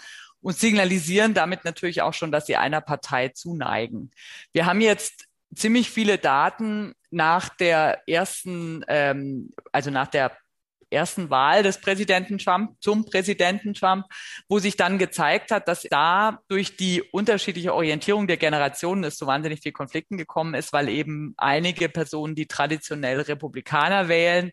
und 0.40 0.56
signalisieren 0.56 1.34
damit 1.34 1.66
natürlich 1.66 2.00
auch 2.00 2.14
schon, 2.14 2.32
dass 2.32 2.46
sie 2.46 2.56
einer 2.56 2.80
Partei 2.80 3.28
zuneigen. 3.28 4.10
Wir 4.54 4.64
haben 4.64 4.80
jetzt 4.80 5.26
ziemlich 5.54 5.90
viele 5.90 6.16
Daten 6.16 6.94
nach 7.10 7.50
der 7.50 8.00
ersten, 8.08 8.82
ähm, 8.88 9.52
also 9.72 9.90
nach 9.90 10.06
der 10.06 10.34
ersten 10.90 11.30
Wahl 11.30 11.62
des 11.62 11.80
Präsidenten 11.80 12.38
Trump 12.38 12.76
zum 12.80 13.04
Präsidenten 13.04 13.74
Trump, 13.74 14.06
wo 14.48 14.58
sich 14.58 14.76
dann 14.76 14.98
gezeigt 14.98 15.50
hat, 15.50 15.68
dass 15.68 15.82
da 15.82 16.40
durch 16.48 16.76
die 16.76 17.02
unterschiedliche 17.02 17.74
Orientierung 17.74 18.26
der 18.26 18.36
Generationen 18.36 19.04
es 19.04 19.16
zu 19.16 19.26
wahnsinnig 19.26 19.60
viel 19.60 19.72
Konflikten 19.72 20.16
gekommen 20.16 20.54
ist, 20.54 20.72
weil 20.72 20.88
eben 20.88 21.34
einige 21.36 21.88
Personen, 21.88 22.34
die 22.34 22.46
traditionell 22.46 23.20
Republikaner 23.20 24.08
wählen, 24.08 24.52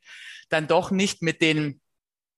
dann 0.49 0.67
doch 0.67 0.91
nicht 0.91 1.21
mit 1.21 1.41
den 1.41 1.81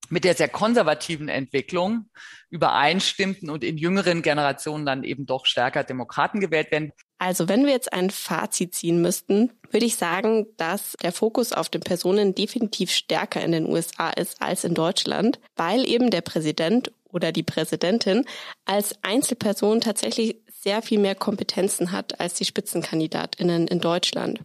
mit 0.08 0.24
der 0.24 0.34
sehr 0.34 0.48
konservativen 0.48 1.28
Entwicklung 1.28 2.06
übereinstimmten 2.50 3.50
und 3.50 3.64
in 3.64 3.76
jüngeren 3.76 4.22
Generationen 4.22 4.86
dann 4.86 5.04
eben 5.04 5.26
doch 5.26 5.46
stärker 5.46 5.84
Demokraten 5.84 6.40
gewählt 6.40 6.70
werden. 6.70 6.92
Also 7.18 7.48
wenn 7.48 7.64
wir 7.64 7.72
jetzt 7.72 7.92
ein 7.92 8.10
Fazit 8.10 8.74
ziehen 8.74 9.00
müssten, 9.00 9.52
würde 9.70 9.86
ich 9.86 9.96
sagen, 9.96 10.46
dass 10.56 10.96
der 11.02 11.12
Fokus 11.12 11.52
auf 11.52 11.68
den 11.68 11.80
Personen 11.80 12.34
definitiv 12.34 12.90
stärker 12.90 13.42
in 13.42 13.52
den 13.52 13.66
USA 13.66 14.10
ist 14.10 14.42
als 14.42 14.64
in 14.64 14.74
Deutschland, 14.74 15.40
weil 15.56 15.88
eben 15.88 16.10
der 16.10 16.20
Präsident 16.20 16.92
oder 17.10 17.32
die 17.32 17.42
Präsidentin 17.42 18.24
als 18.66 18.94
Einzelperson 19.02 19.80
tatsächlich 19.80 20.36
sehr 20.60 20.82
viel 20.82 20.98
mehr 20.98 21.14
Kompetenzen 21.14 21.92
hat 21.92 22.20
als 22.20 22.34
die 22.34 22.44
Spitzenkandidatinnen 22.44 23.66
in 23.68 23.80
Deutschland. 23.80 24.40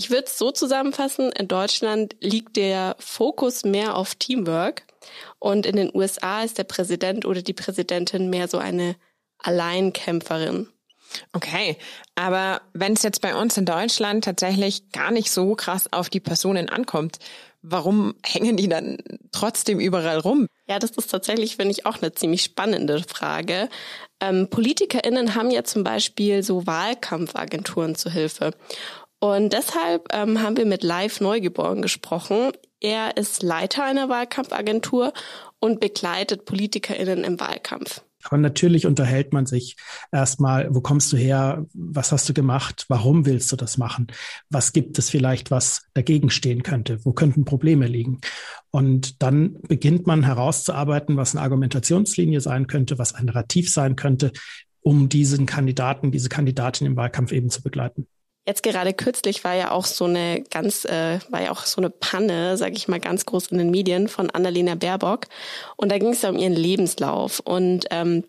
Ich 0.00 0.08
würde 0.08 0.24
es 0.24 0.38
so 0.38 0.50
zusammenfassen, 0.50 1.30
in 1.30 1.46
Deutschland 1.46 2.16
liegt 2.20 2.56
der 2.56 2.96
Fokus 2.98 3.64
mehr 3.64 3.96
auf 3.96 4.14
Teamwork 4.14 4.84
und 5.38 5.66
in 5.66 5.76
den 5.76 5.90
USA 5.94 6.42
ist 6.42 6.56
der 6.56 6.64
Präsident 6.64 7.26
oder 7.26 7.42
die 7.42 7.52
Präsidentin 7.52 8.30
mehr 8.30 8.48
so 8.48 8.56
eine 8.56 8.96
Alleinkämpferin. 9.40 10.68
Okay, 11.34 11.76
aber 12.14 12.62
wenn 12.72 12.94
es 12.94 13.02
jetzt 13.02 13.20
bei 13.20 13.34
uns 13.34 13.58
in 13.58 13.66
Deutschland 13.66 14.24
tatsächlich 14.24 14.90
gar 14.90 15.10
nicht 15.10 15.30
so 15.30 15.54
krass 15.54 15.92
auf 15.92 16.08
die 16.08 16.20
Personen 16.20 16.70
ankommt, 16.70 17.18
warum 17.60 18.14
hängen 18.24 18.56
die 18.56 18.70
dann 18.70 18.96
trotzdem 19.32 19.80
überall 19.80 20.20
rum? 20.20 20.46
Ja, 20.66 20.78
das 20.78 20.92
ist 20.92 21.10
tatsächlich, 21.10 21.56
finde 21.56 21.72
ich, 21.72 21.84
auch 21.84 22.00
eine 22.00 22.12
ziemlich 22.12 22.42
spannende 22.42 23.02
Frage. 23.02 23.68
Ähm, 24.18 24.48
PolitikerInnen 24.48 25.34
haben 25.34 25.50
ja 25.50 25.62
zum 25.62 25.84
Beispiel 25.84 26.42
so 26.42 26.66
Wahlkampfagenturen 26.66 27.96
zu 27.96 28.10
Hilfe. 28.10 28.52
Und 29.20 29.52
deshalb 29.52 30.08
ähm, 30.12 30.42
haben 30.42 30.56
wir 30.56 30.66
mit 30.66 30.82
Live 30.82 31.20
Neugeboren 31.20 31.82
gesprochen. 31.82 32.52
Er 32.80 33.18
ist 33.18 33.42
Leiter 33.42 33.84
einer 33.84 34.08
Wahlkampfagentur 34.08 35.12
und 35.58 35.78
begleitet 35.78 36.46
PolitikerInnen 36.46 37.22
im 37.24 37.38
Wahlkampf. 37.38 38.02
Aber 38.24 38.38
natürlich 38.38 38.86
unterhält 38.86 39.32
man 39.32 39.46
sich 39.46 39.76
erstmal, 40.12 40.74
wo 40.74 40.80
kommst 40.80 41.12
du 41.12 41.16
her, 41.16 41.66
was 41.72 42.12
hast 42.12 42.28
du 42.28 42.34
gemacht, 42.34 42.84
warum 42.88 43.24
willst 43.24 43.50
du 43.50 43.56
das 43.56 43.78
machen, 43.78 44.08
was 44.50 44.72
gibt 44.72 44.98
es 44.98 45.08
vielleicht, 45.08 45.50
was 45.50 45.82
dagegen 45.94 46.28
stehen 46.30 46.62
könnte, 46.62 47.04
wo 47.04 47.12
könnten 47.12 47.44
Probleme 47.44 47.86
liegen. 47.86 48.20
Und 48.70 49.22
dann 49.22 49.58
beginnt 49.62 50.06
man 50.06 50.22
herauszuarbeiten, 50.22 51.16
was 51.16 51.34
eine 51.34 51.42
Argumentationslinie 51.42 52.40
sein 52.40 52.66
könnte, 52.66 52.98
was 52.98 53.14
ein 53.14 53.26
Narrativ 53.26 53.70
sein 53.70 53.96
könnte, 53.96 54.32
um 54.82 55.08
diesen 55.08 55.46
Kandidaten, 55.46 56.10
diese 56.10 56.28
Kandidatin 56.28 56.86
im 56.86 56.96
Wahlkampf 56.96 57.32
eben 57.32 57.48
zu 57.48 57.62
begleiten. 57.62 58.06
Jetzt 58.50 58.64
gerade 58.64 58.92
kürzlich 58.92 59.44
war 59.44 59.54
ja 59.54 59.70
auch 59.70 59.84
so 59.84 60.06
eine 60.06 60.42
ganz, 60.50 60.84
äh, 60.84 61.20
war 61.28 61.40
ja 61.40 61.52
auch 61.52 61.66
so 61.66 61.80
eine 61.80 61.88
Panne, 61.88 62.56
sage 62.56 62.74
ich 62.74 62.88
mal 62.88 62.98
ganz 62.98 63.24
groß 63.24 63.46
in 63.52 63.58
den 63.58 63.70
Medien 63.70 64.08
von 64.08 64.28
Annalena 64.28 64.74
Baerbock. 64.74 65.26
Und 65.76 65.92
da 65.92 65.98
ging 65.98 66.08
es 66.08 66.22
ja 66.22 66.30
um 66.30 66.36
ihren 66.36 66.56
Lebenslauf. 66.56 67.38
Und 67.38 67.86
ähm, 67.92 68.24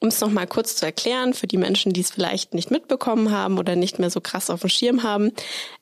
um 0.00 0.08
es 0.08 0.20
nochmal 0.20 0.48
kurz 0.48 0.74
zu 0.74 0.86
erklären, 0.86 1.34
für 1.34 1.46
die 1.46 1.56
Menschen, 1.56 1.92
die 1.92 2.00
es 2.00 2.10
vielleicht 2.10 2.52
nicht 2.52 2.72
mitbekommen 2.72 3.30
haben 3.30 3.58
oder 3.58 3.76
nicht 3.76 4.00
mehr 4.00 4.10
so 4.10 4.20
krass 4.20 4.50
auf 4.50 4.62
dem 4.62 4.70
Schirm 4.70 5.04
haben. 5.04 5.30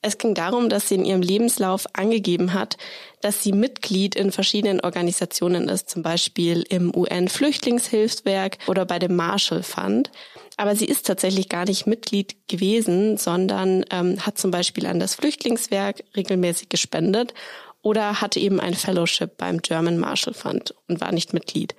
Es 0.03 0.19
ging 0.19 0.35
darum, 0.35 0.69
dass 0.69 0.91
sie 0.91 0.97
in 0.97 1.07
ihrem 1.07 1.23
Lebenslauf 1.23 1.87
angegeben 1.95 2.53
hat, 2.53 2.77
dass 3.23 3.43
sie 3.43 3.53
Mitglied 3.53 4.15
in 4.17 4.33
verschiedenen 4.33 4.80
Organisationen 4.80 5.71
ist, 5.71 5.89
zum 5.89 6.02
Beispiel 6.02 6.63
im 6.69 6.95
UN-Flüchtlingshilfswerk 6.95 8.59
oder 8.67 8.85
bei 8.85 8.99
dem 8.99 9.17
Marshall 9.17 9.63
Fund. 9.63 10.11
Aber 10.56 10.75
sie 10.75 10.86
ist 10.86 11.06
tatsächlich 11.06 11.49
gar 11.49 11.66
nicht 11.66 11.86
Mitglied 11.86 12.49
gewesen, 12.49 13.19
sondern 13.19 13.84
ähm, 13.90 14.25
hat 14.25 14.38
zum 14.38 14.50
Beispiel 14.50 14.86
an 14.86 14.99
das 14.99 15.14
Flüchtlingswerk 15.14 16.02
regelmäßig 16.16 16.69
gespendet 16.69 17.34
oder 17.82 18.21
hatte 18.21 18.40
eben 18.40 18.58
ein 18.58 18.75
Fellowship 18.75 19.36
beim 19.36 19.60
German 19.60 19.99
Marshall 19.99 20.34
Fund 20.34 20.75
und 20.88 21.00
war 21.00 21.12
nicht 21.12 21.34
Mitglied. 21.34 21.75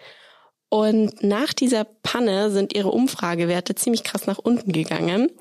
Und 0.70 1.24
nach 1.24 1.54
dieser 1.54 1.86
Panne 1.86 2.52
sind 2.52 2.76
ihre 2.76 2.92
Umfragewerte 2.92 3.76
ziemlich 3.76 4.04
krass 4.04 4.28
nach 4.28 4.38
unten 4.38 4.74
gegangen. 4.74 5.32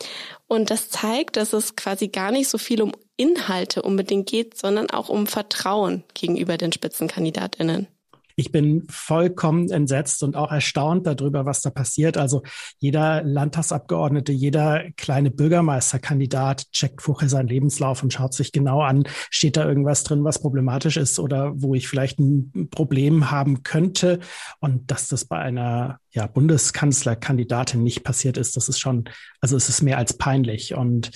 Und 0.47 0.71
das 0.71 0.89
zeigt, 0.89 1.37
dass 1.37 1.53
es 1.53 1.75
quasi 1.75 2.09
gar 2.09 2.31
nicht 2.31 2.49
so 2.49 2.59
viel 2.59 2.81
um 2.81 2.93
Inhalte 3.17 3.83
unbedingt 3.83 4.29
geht, 4.29 4.57
sondern 4.57 4.89
auch 4.91 5.09
um 5.09 5.27
Vertrauen 5.27 6.05
gegenüber 6.15 6.57
den 6.57 6.73
Spitzenkandidatinnen. 6.73 7.89
Ich 8.37 8.53
bin 8.53 8.85
vollkommen 8.91 9.71
entsetzt 9.71 10.23
und 10.23 10.37
auch 10.37 10.53
erstaunt 10.53 11.07
darüber, 11.07 11.47
was 11.47 11.63
da 11.63 11.71
passiert. 11.71 12.19
Also 12.19 12.43
jeder 12.79 13.23
Landtagsabgeordnete, 13.23 14.31
jeder 14.31 14.85
kleine 14.99 15.31
Bürgermeisterkandidat 15.31 16.71
checkt 16.71 17.01
vorher 17.01 17.31
seinen 17.31 17.49
Lebenslauf 17.49 18.03
und 18.03 18.13
schaut 18.13 18.35
sich 18.35 18.53
genau 18.53 18.83
an, 18.83 19.05
steht 19.31 19.57
da 19.57 19.67
irgendwas 19.67 20.05
drin, 20.05 20.23
was 20.23 20.41
problematisch 20.41 20.99
ist 20.99 21.19
oder 21.19 21.53
wo 21.57 21.75
ich 21.75 21.89
vielleicht 21.89 22.19
ein 22.19 22.69
Problem 22.71 23.31
haben 23.31 23.63
könnte. 23.63 24.21
Und 24.61 24.91
dass 24.91 25.09
das 25.09 25.25
bei 25.25 25.39
einer 25.39 25.99
ja, 26.11 26.27
Bundeskanzlerkandidatin 26.27 27.83
nicht 27.83 28.05
passiert 28.05 28.37
ist, 28.37 28.57
das 28.57 28.69
ist 28.69 28.79
schon, 28.79 29.09
also 29.41 29.57
es 29.57 29.71
ist 29.71 29.81
mehr 29.81 29.97
als 29.97 30.13
peinlich. 30.19 30.75
Und 30.75 31.11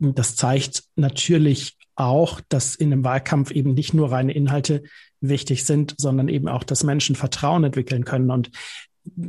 das 0.00 0.34
zeigt 0.34 0.82
natürlich 0.96 1.76
auch, 1.96 2.40
dass 2.48 2.74
in 2.74 2.92
einem 2.92 3.04
Wahlkampf 3.04 3.50
eben 3.50 3.74
nicht 3.74 3.94
nur 3.94 4.10
reine 4.10 4.32
Inhalte 4.32 4.82
wichtig 5.28 5.64
sind, 5.64 5.94
sondern 5.98 6.28
eben 6.28 6.48
auch, 6.48 6.64
dass 6.64 6.84
Menschen 6.84 7.16
Vertrauen 7.16 7.64
entwickeln 7.64 8.04
können. 8.04 8.30
Und 8.30 8.50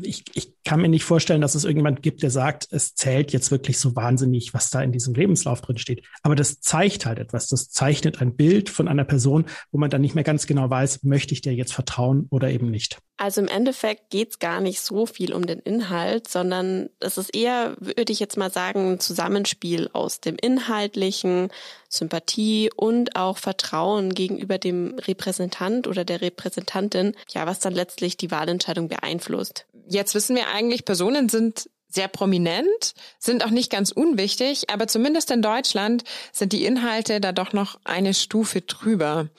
ich, 0.01 0.23
ich 0.33 0.53
kann 0.63 0.81
mir 0.81 0.87
nicht 0.87 1.03
vorstellen, 1.03 1.41
dass 1.41 1.55
es 1.55 1.63
irgendjemand 1.63 2.01
gibt, 2.01 2.23
der 2.23 2.31
sagt, 2.31 2.67
es 2.71 2.95
zählt 2.95 3.33
jetzt 3.33 3.51
wirklich 3.51 3.79
so 3.79 3.95
wahnsinnig, 3.95 4.53
was 4.53 4.69
da 4.69 4.81
in 4.81 4.91
diesem 4.91 5.13
Lebenslauf 5.13 5.61
drin 5.61 5.77
steht. 5.77 6.03
Aber 6.23 6.35
das 6.35 6.61
zeigt 6.61 7.05
halt 7.05 7.19
etwas. 7.19 7.47
Das 7.47 7.69
zeichnet 7.69 8.21
ein 8.21 8.35
Bild 8.35 8.69
von 8.69 8.87
einer 8.87 9.03
Person, 9.03 9.45
wo 9.71 9.77
man 9.77 9.89
dann 9.89 10.01
nicht 10.01 10.15
mehr 10.15 10.23
ganz 10.23 10.47
genau 10.47 10.69
weiß, 10.69 11.03
möchte 11.03 11.33
ich 11.33 11.41
dir 11.41 11.53
jetzt 11.53 11.73
vertrauen 11.73 12.27
oder 12.29 12.49
eben 12.49 12.71
nicht. 12.71 12.99
Also 13.17 13.39
im 13.39 13.47
Endeffekt 13.47 14.09
geht's 14.09 14.39
gar 14.39 14.59
nicht 14.59 14.81
so 14.81 15.05
viel 15.05 15.33
um 15.33 15.45
den 15.45 15.59
Inhalt, 15.59 16.27
sondern 16.27 16.89
es 16.99 17.17
ist 17.17 17.33
eher, 17.33 17.75
würde 17.79 18.11
ich 18.11 18.19
jetzt 18.19 18.35
mal 18.35 18.51
sagen, 18.51 18.93
ein 18.93 18.99
Zusammenspiel 18.99 19.89
aus 19.93 20.19
dem 20.19 20.35
Inhaltlichen, 20.35 21.49
Sympathie 21.87 22.69
und 22.75 23.15
auch 23.15 23.37
Vertrauen 23.37 24.13
gegenüber 24.13 24.57
dem 24.57 24.95
Repräsentant 24.99 25.87
oder 25.87 26.03
der 26.03 26.21
Repräsentantin, 26.21 27.15
ja, 27.29 27.45
was 27.45 27.59
dann 27.59 27.73
letztlich 27.73 28.17
die 28.17 28.31
Wahlentscheidung 28.31 28.89
beeinflusst. 28.89 29.64
Jetzt 29.87 30.15
wissen 30.15 30.35
wir 30.35 30.47
eigentlich, 30.47 30.85
Personen 30.85 31.29
sind 31.29 31.69
sehr 31.87 32.07
prominent, 32.07 32.93
sind 33.19 33.43
auch 33.43 33.49
nicht 33.49 33.71
ganz 33.71 33.91
unwichtig, 33.91 34.69
aber 34.69 34.87
zumindest 34.87 35.31
in 35.31 35.41
Deutschland 35.41 36.03
sind 36.31 36.51
die 36.53 36.65
Inhalte 36.65 37.21
da 37.21 37.31
doch 37.31 37.53
noch 37.53 37.79
eine 37.85 38.13
Stufe 38.13 38.61
drüber. 38.61 39.29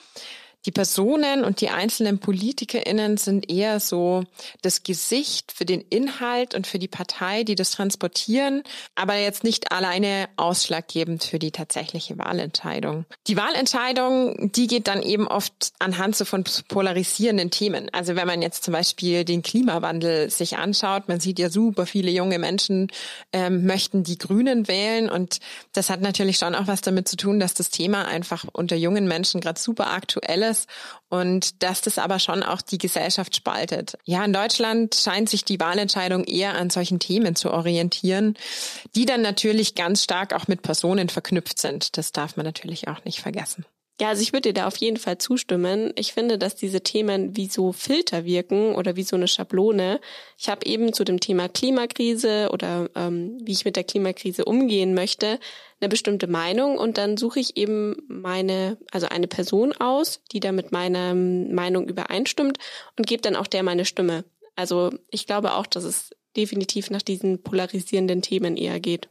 Die 0.66 0.72
Personen 0.72 1.44
und 1.44 1.61
die 1.61 1.70
einzelnen 1.70 2.18
PolitikerInnen 2.18 3.18
sind 3.18 3.48
eher 3.48 3.79
so 3.79 4.24
das 4.62 4.83
Gesicht 4.83 5.52
für 5.52 5.64
den 5.64 5.81
Inhalt 5.81 6.57
und 6.57 6.66
für 6.66 6.81
die 6.81 6.88
Partei, 6.88 7.44
die 7.44 7.55
das 7.55 7.70
transportieren, 7.70 8.64
aber 8.96 9.14
jetzt 9.14 9.44
nicht 9.44 9.70
alleine 9.70 10.29
ausschlaggebend 10.37 11.22
für 11.22 11.38
die 11.38 11.52
tatsächliche 11.52 12.18
Wahlentscheidung. 12.18 13.05
Die 13.29 13.37
Wahlentscheidung, 13.37 14.50
die 14.50 14.66
geht 14.66 14.88
dann 14.88 15.02
eben 15.02 15.29
oft 15.29 15.72
anhand 15.79 16.16
so 16.16 16.24
von 16.24 16.42
polarisierenden 16.66 17.52
Themen. 17.52 17.88
Also 17.92 18.16
wenn 18.16 18.26
man 18.26 18.42
jetzt 18.42 18.64
zum 18.64 18.72
Beispiel 18.72 19.24
den 19.24 19.42
Klimawandel 19.42 20.31
sich 20.31 20.57
anschaut, 20.57 21.07
man 21.07 21.20
sieht 21.20 21.38
ja 21.38 21.48
super 21.48 21.87
viele 21.87 22.11
junge 22.11 22.40
Menschen 22.40 22.88
ähm, 23.33 23.66
möchten 23.66 24.02
die 24.02 24.18
Grünen 24.18 24.66
wählen 24.66 25.09
und 25.09 25.38
das 25.74 25.90
hat 25.90 26.00
natürlich 26.00 26.38
schon 26.38 26.57
auch 26.57 26.66
was 26.66 26.81
damit 26.81 27.07
zu 27.07 27.16
tun, 27.16 27.38
dass 27.38 27.55
das 27.55 27.70
Thema 27.70 28.07
einfach 28.09 28.44
unter 28.52 28.74
jungen 28.74 29.07
Menschen 29.07 29.40
gerade 29.40 29.61
super 29.61 29.92
aktuell 29.92 30.42
ist 30.42 30.55
das 30.56 30.66
und 31.08 31.62
dass 31.62 31.80
das 31.82 31.98
aber 31.98 32.18
schon 32.18 32.42
auch 32.42 32.60
die 32.60 32.78
Gesellschaft 32.78 33.36
spaltet. 33.36 33.96
Ja, 34.04 34.24
in 34.24 34.32
Deutschland 34.32 34.94
scheint 34.94 35.28
sich 35.28 35.44
die 35.44 35.60
Wahlentscheidung 35.60 36.24
eher 36.24 36.54
an 36.54 36.70
solchen 36.70 36.98
Themen 36.98 37.36
zu 37.36 37.52
orientieren, 37.52 38.34
die 38.94 39.06
dann 39.06 39.22
natürlich 39.22 39.74
ganz 39.74 40.02
stark 40.02 40.34
auch 40.34 40.48
mit 40.48 40.62
Personen 40.62 41.08
verknüpft 41.08 41.60
sind. 41.60 41.96
Das 41.96 42.12
darf 42.12 42.36
man 42.36 42.44
natürlich 42.44 42.88
auch 42.88 43.04
nicht 43.04 43.20
vergessen. 43.20 43.64
Ja, 43.98 44.09
also 44.09 44.20
ich 44.20 44.35
würde 44.35 44.50
dir 44.50 44.61
da 44.61 44.66
auf 44.66 44.76
jeden 44.76 44.98
Fall 44.98 45.16
zustimmen. 45.16 45.92
Ich 45.96 46.12
finde, 46.12 46.37
dass 46.37 46.54
diese 46.54 46.82
Themen 46.82 47.35
wie 47.35 47.46
so 47.46 47.72
Filter 47.72 48.26
wirken 48.26 48.74
oder 48.74 48.94
wie 48.96 49.02
so 49.02 49.16
eine 49.16 49.26
Schablone. 49.26 50.00
Ich 50.37 50.50
habe 50.50 50.66
eben 50.66 50.92
zu 50.92 51.02
dem 51.02 51.18
Thema 51.18 51.48
Klimakrise 51.48 52.50
oder 52.52 52.90
ähm, 52.94 53.38
wie 53.42 53.52
ich 53.52 53.64
mit 53.64 53.76
der 53.76 53.85
Klimakrise 53.85 54.44
umgehen 54.44 54.92
möchte, 54.92 55.40
eine 55.80 55.88
bestimmte 55.88 56.26
Meinung 56.26 56.76
und 56.76 56.98
dann 56.98 57.16
suche 57.16 57.40
ich 57.40 57.56
eben 57.56 57.96
meine, 58.06 58.76
also 58.90 59.09
eine 59.09 59.28
Person 59.28 59.72
aus, 59.72 60.20
die 60.30 60.40
da 60.40 60.52
mit 60.52 60.72
meiner 60.72 61.14
Meinung 61.14 61.88
übereinstimmt 61.88 62.59
und 62.98 63.06
gebe 63.06 63.22
dann 63.22 63.37
auch 63.37 63.46
der 63.46 63.62
meine 63.62 63.87
Stimme. 63.87 64.24
Also 64.56 64.90
ich 65.11 65.26
glaube 65.26 65.54
auch, 65.54 65.66
dass 65.66 65.85
es 65.85 66.11
definitiv 66.37 66.90
nach 66.90 67.02
diesen 67.02 67.42
polarisierenden 67.42 68.20
Themen 68.20 68.59
eher 68.59 68.78
geht. 68.78 69.09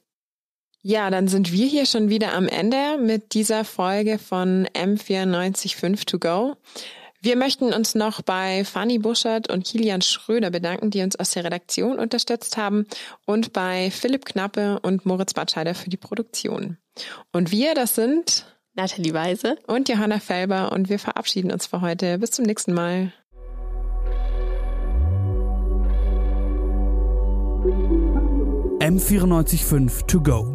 Ja, 0.88 1.10
dann 1.10 1.28
sind 1.28 1.52
wir 1.52 1.66
hier 1.66 1.88
schon 1.88 2.10
wieder 2.10 2.34
am 2.34 2.48
Ende 2.48 3.00
mit 3.00 3.34
dieser 3.34 3.66
Folge 3.66 4.20
von 4.20 4.68
M945 4.68 6.06
to 6.06 6.20
go. 6.20 6.58
Wir 7.24 7.36
möchten 7.38 7.74
uns 7.74 7.96
noch 7.96 8.22
bei 8.22 8.64
Fanny 8.64 9.00
Buschert 9.00 9.50
und 9.52 9.66
Kilian 9.66 10.04
Schröder 10.04 10.52
bedanken, 10.52 10.92
die 10.92 11.02
uns 11.02 11.16
aus 11.16 11.32
der 11.32 11.44
Redaktion 11.44 11.98
unterstützt 11.98 12.58
haben 12.58 12.86
und 13.26 13.52
bei 13.52 13.90
Philipp 13.90 14.26
Knappe 14.26 14.80
und 14.80 15.08
Moritz 15.08 15.34
Batscheider 15.34 15.74
für 15.74 15.90
die 15.90 15.98
Produktion. 15.98 16.78
Und 17.32 17.50
wir, 17.50 17.74
das 17.74 17.96
sind 17.96 18.46
Nathalie 18.76 19.16
Weise 19.16 19.58
und 19.66 19.90
Johanna 19.90 20.20
Felber 20.20 20.72
und 20.72 20.88
wir 20.88 21.00
verabschieden 21.00 21.52
uns 21.52 21.66
für 21.66 21.82
heute. 21.82 22.20
Bis 22.20 22.30
zum 22.30 22.46
nächsten 22.46 22.76
Mal. 22.76 23.12
M945 28.80 30.06
to 30.06 30.22
go. 30.22 30.55